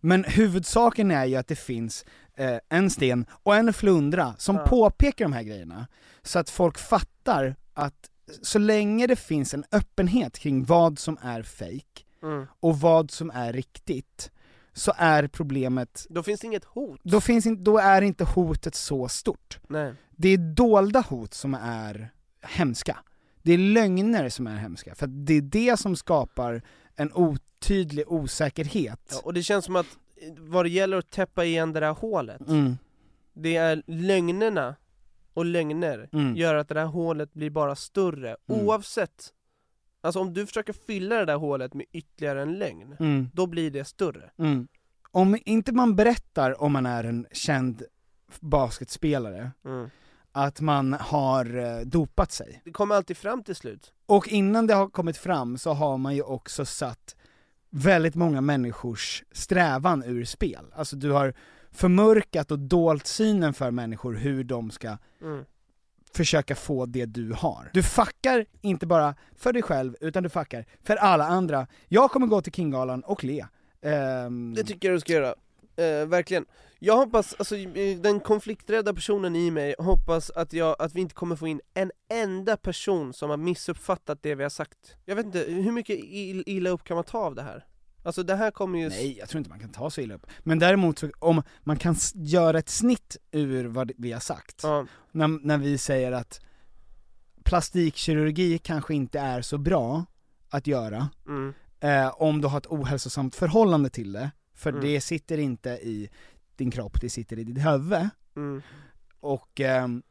[0.00, 2.04] Men huvudsaken är ju att det finns
[2.34, 4.66] eh, en sten och en flundra som Ja.
[4.66, 5.86] påpekar de här grejerna,
[6.22, 8.10] så att folk fattar att
[8.42, 12.46] så länge det finns en öppenhet kring vad som är fake Mm.
[12.60, 14.30] och vad som är riktigt,
[14.72, 17.00] så är problemet, Då finns det inget hot.
[17.02, 19.58] då, finns in, då är inte hotet så stort.
[19.68, 19.94] Nej.
[20.10, 22.10] Det är dolda hot som är
[22.42, 22.98] hemska.
[23.42, 26.62] Det är lögner som är hemska, för det är det som skapar
[26.96, 29.00] en otydlig osäkerhet.
[29.10, 31.92] Ja, och det känns som att eh, vad det gäller att täppa igen det där
[31.92, 32.78] hålet, Mm.
[33.34, 34.76] det är lögnerna
[35.36, 36.36] och lögner Mm.
[36.36, 38.60] gör att det där hålet blir bara större, Mm.
[38.66, 39.32] oavsett
[40.00, 43.30] Alltså om du försöker fylla det där hålet med ytterligare en lögn, Mm.
[43.34, 44.68] då blir det större Mm.
[45.10, 47.82] Om inte man berättar om man är en känd
[48.40, 49.90] basketspelare, mm.
[50.32, 54.74] att man har eh, dopat sig, Det kommer alltid fram till slut och innan det
[54.74, 57.16] har kommit fram så har man ju också satt
[57.70, 60.64] väldigt många människors strävan ur spel.
[60.74, 61.34] Alltså du har
[61.76, 65.44] förmörkat och dolt synen för människor hur de ska mm.
[66.14, 67.70] försöka få det du har.
[67.72, 71.66] Du fuckar inte bara för dig själv, utan du fuckar för alla andra.
[71.88, 73.46] Jag kommer gå till Kinggalan och le.
[73.82, 75.34] Ehm, Det tycker jag du ska göra,
[75.76, 76.46] eh, verkligen
[76.78, 77.54] Jag hoppas, alltså
[78.02, 81.90] den konflikträdda personen i mig hoppas att, jag, att vi inte kommer få in en
[82.10, 86.42] enda person som har missuppfattat det vi har sagt Jag vet inte, hur mycket ill-
[86.46, 87.64] illa upp kan man ta av det här?
[88.06, 88.88] Alltså det här kommer ju...
[88.88, 90.26] Nej, jag tror inte man kan ta så illa upp.
[90.40, 94.86] Men däremot, så, om man kan göra ett snitt ur vad vi har sagt, Ja,
[95.12, 96.40] när, när vi säger att
[97.44, 100.04] plastikkirurgi kanske inte är så bra
[100.50, 104.82] att göra, mm, eh, om du har ett ohälsosamt förhållande till det, för Mm.
[104.84, 106.08] det sitter inte i
[106.56, 108.08] din kropp, det sitter i ditt huvud.
[108.36, 108.62] mm,
[109.20, 110.02] Och, ehm,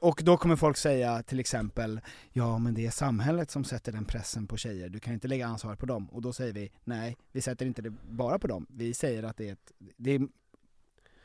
[0.00, 2.00] och då kommer folk säga till exempel,
[2.32, 5.46] ja men det är samhället som sätter den pressen på tjejer, du kan inte lägga
[5.46, 6.06] ansvar på dem.
[6.10, 8.66] Och då säger vi, nej, vi sätter inte det bara på dem.
[8.70, 10.28] Vi säger att det är, ett, det är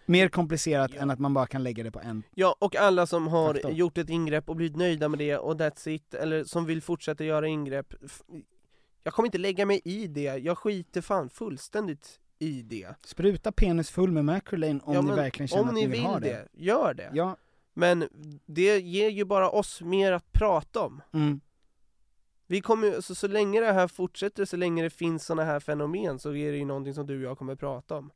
[0.05, 1.01] mer komplicerat Ja.
[1.01, 2.23] än att man bara kan lägga det på en.
[2.35, 3.71] Ja, och alla som har Faktor.
[3.71, 7.23] gjort ett ingrepp och blivit nöjda med det och that's it, eller som vill fortsätta
[7.23, 7.93] göra ingrepp
[9.03, 13.89] Jag kommer inte lägga mig i det, jag skiter fan fullständigt i det Spruta penis
[13.89, 16.19] full med Macrolane om ja, ni verkligen känner om att ni ni vill, vill ha
[16.19, 16.63] det, det.
[16.63, 17.11] gör det!
[17.13, 17.37] Ja,
[17.73, 18.07] Men
[18.45, 21.41] det ger ju bara oss mer att prata om mm,
[22.47, 25.59] Vi kommer ju, så, så länge det här fortsätter, så länge det finns såna här
[25.59, 28.11] fenomen så är det ju någonting som du och jag kommer prata om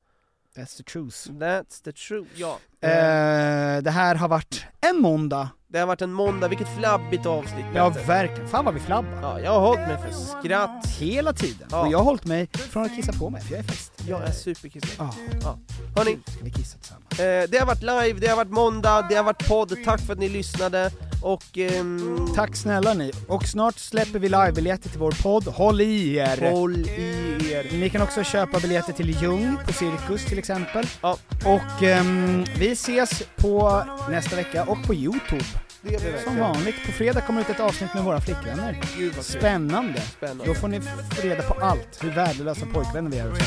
[0.56, 1.30] that's the truth.
[1.30, 5.49] That's the truth, ja Eh, det här har varit en måndag.
[5.68, 9.20] Det har varit en måndag, vilket flabbigt avsnitt Ja verkligen, fan vad vi flabbar.
[9.22, 11.68] Ja, jag har hållit mig för skratt Hela tiden.
[11.72, 11.86] Ja.
[11.86, 13.91] Och jag har hållit mig från att kissa på mig, för jag är fest.
[14.07, 15.13] Jag är superkissig Ja.
[15.43, 15.57] ja.
[15.95, 17.20] Hörni, Ska vi kissa tillsammans?
[17.20, 20.13] Eh, det har varit live, det har varit måndag, det har varit podd, tack för
[20.13, 20.91] att ni lyssnade
[21.22, 21.57] och...
[21.57, 26.51] ehm, Tack snälla ni, och snart släpper vi livebiljetter till vår podd, håll i er!
[26.51, 27.68] Håll i er!
[27.80, 30.86] Ni kan också köpa biljetter till Ljung på Cirkus till exempel.
[31.01, 31.18] Ja.
[31.45, 35.45] Och ehm, vi ses på nästa vecka och på Youtube.
[35.86, 36.39] Det gör vi Som verkligen.
[36.39, 38.81] vanligt, på fredag kommer ut ett avsnitt med våra flickvänner.
[38.97, 39.39] Gud vad kul.
[39.39, 40.01] Spännande!
[40.01, 40.45] Spännande.
[40.45, 40.81] Då får ni
[41.23, 43.43] reda på allt, hur värdelösa pojkvänner vi är och så.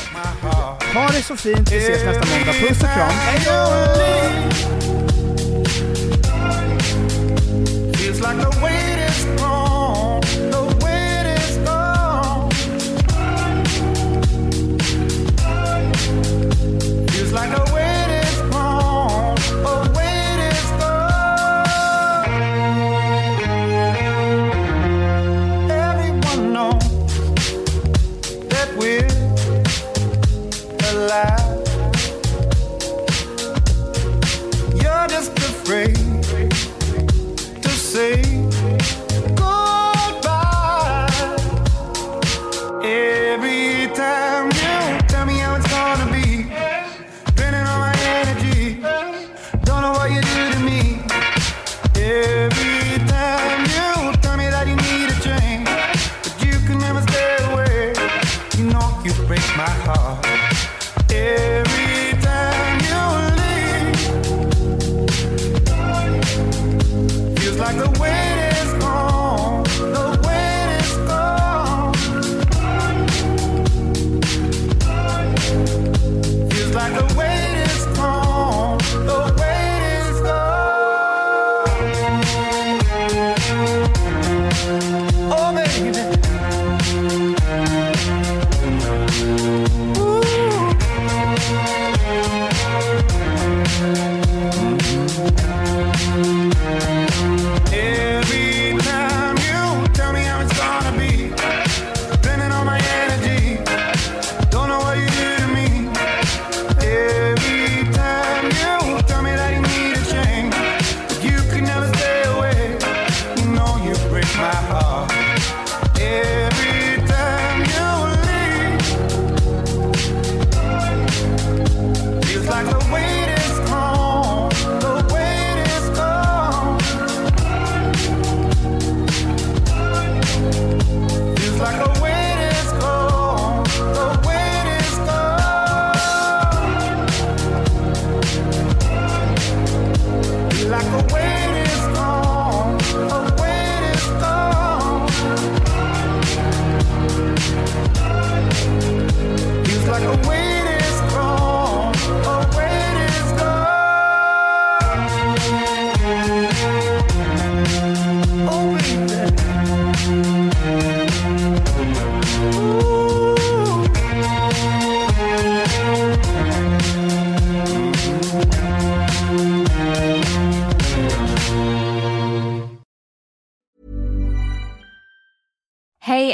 [0.99, 2.53] Ha det så fint, vi ses nästa måndag.
[2.53, 4.19] Puss och kram!
[7.97, 10.21] Feels like the weight is gone,
[10.51, 12.51] the weight is gone.
[17.11, 17.78] Feels like the weight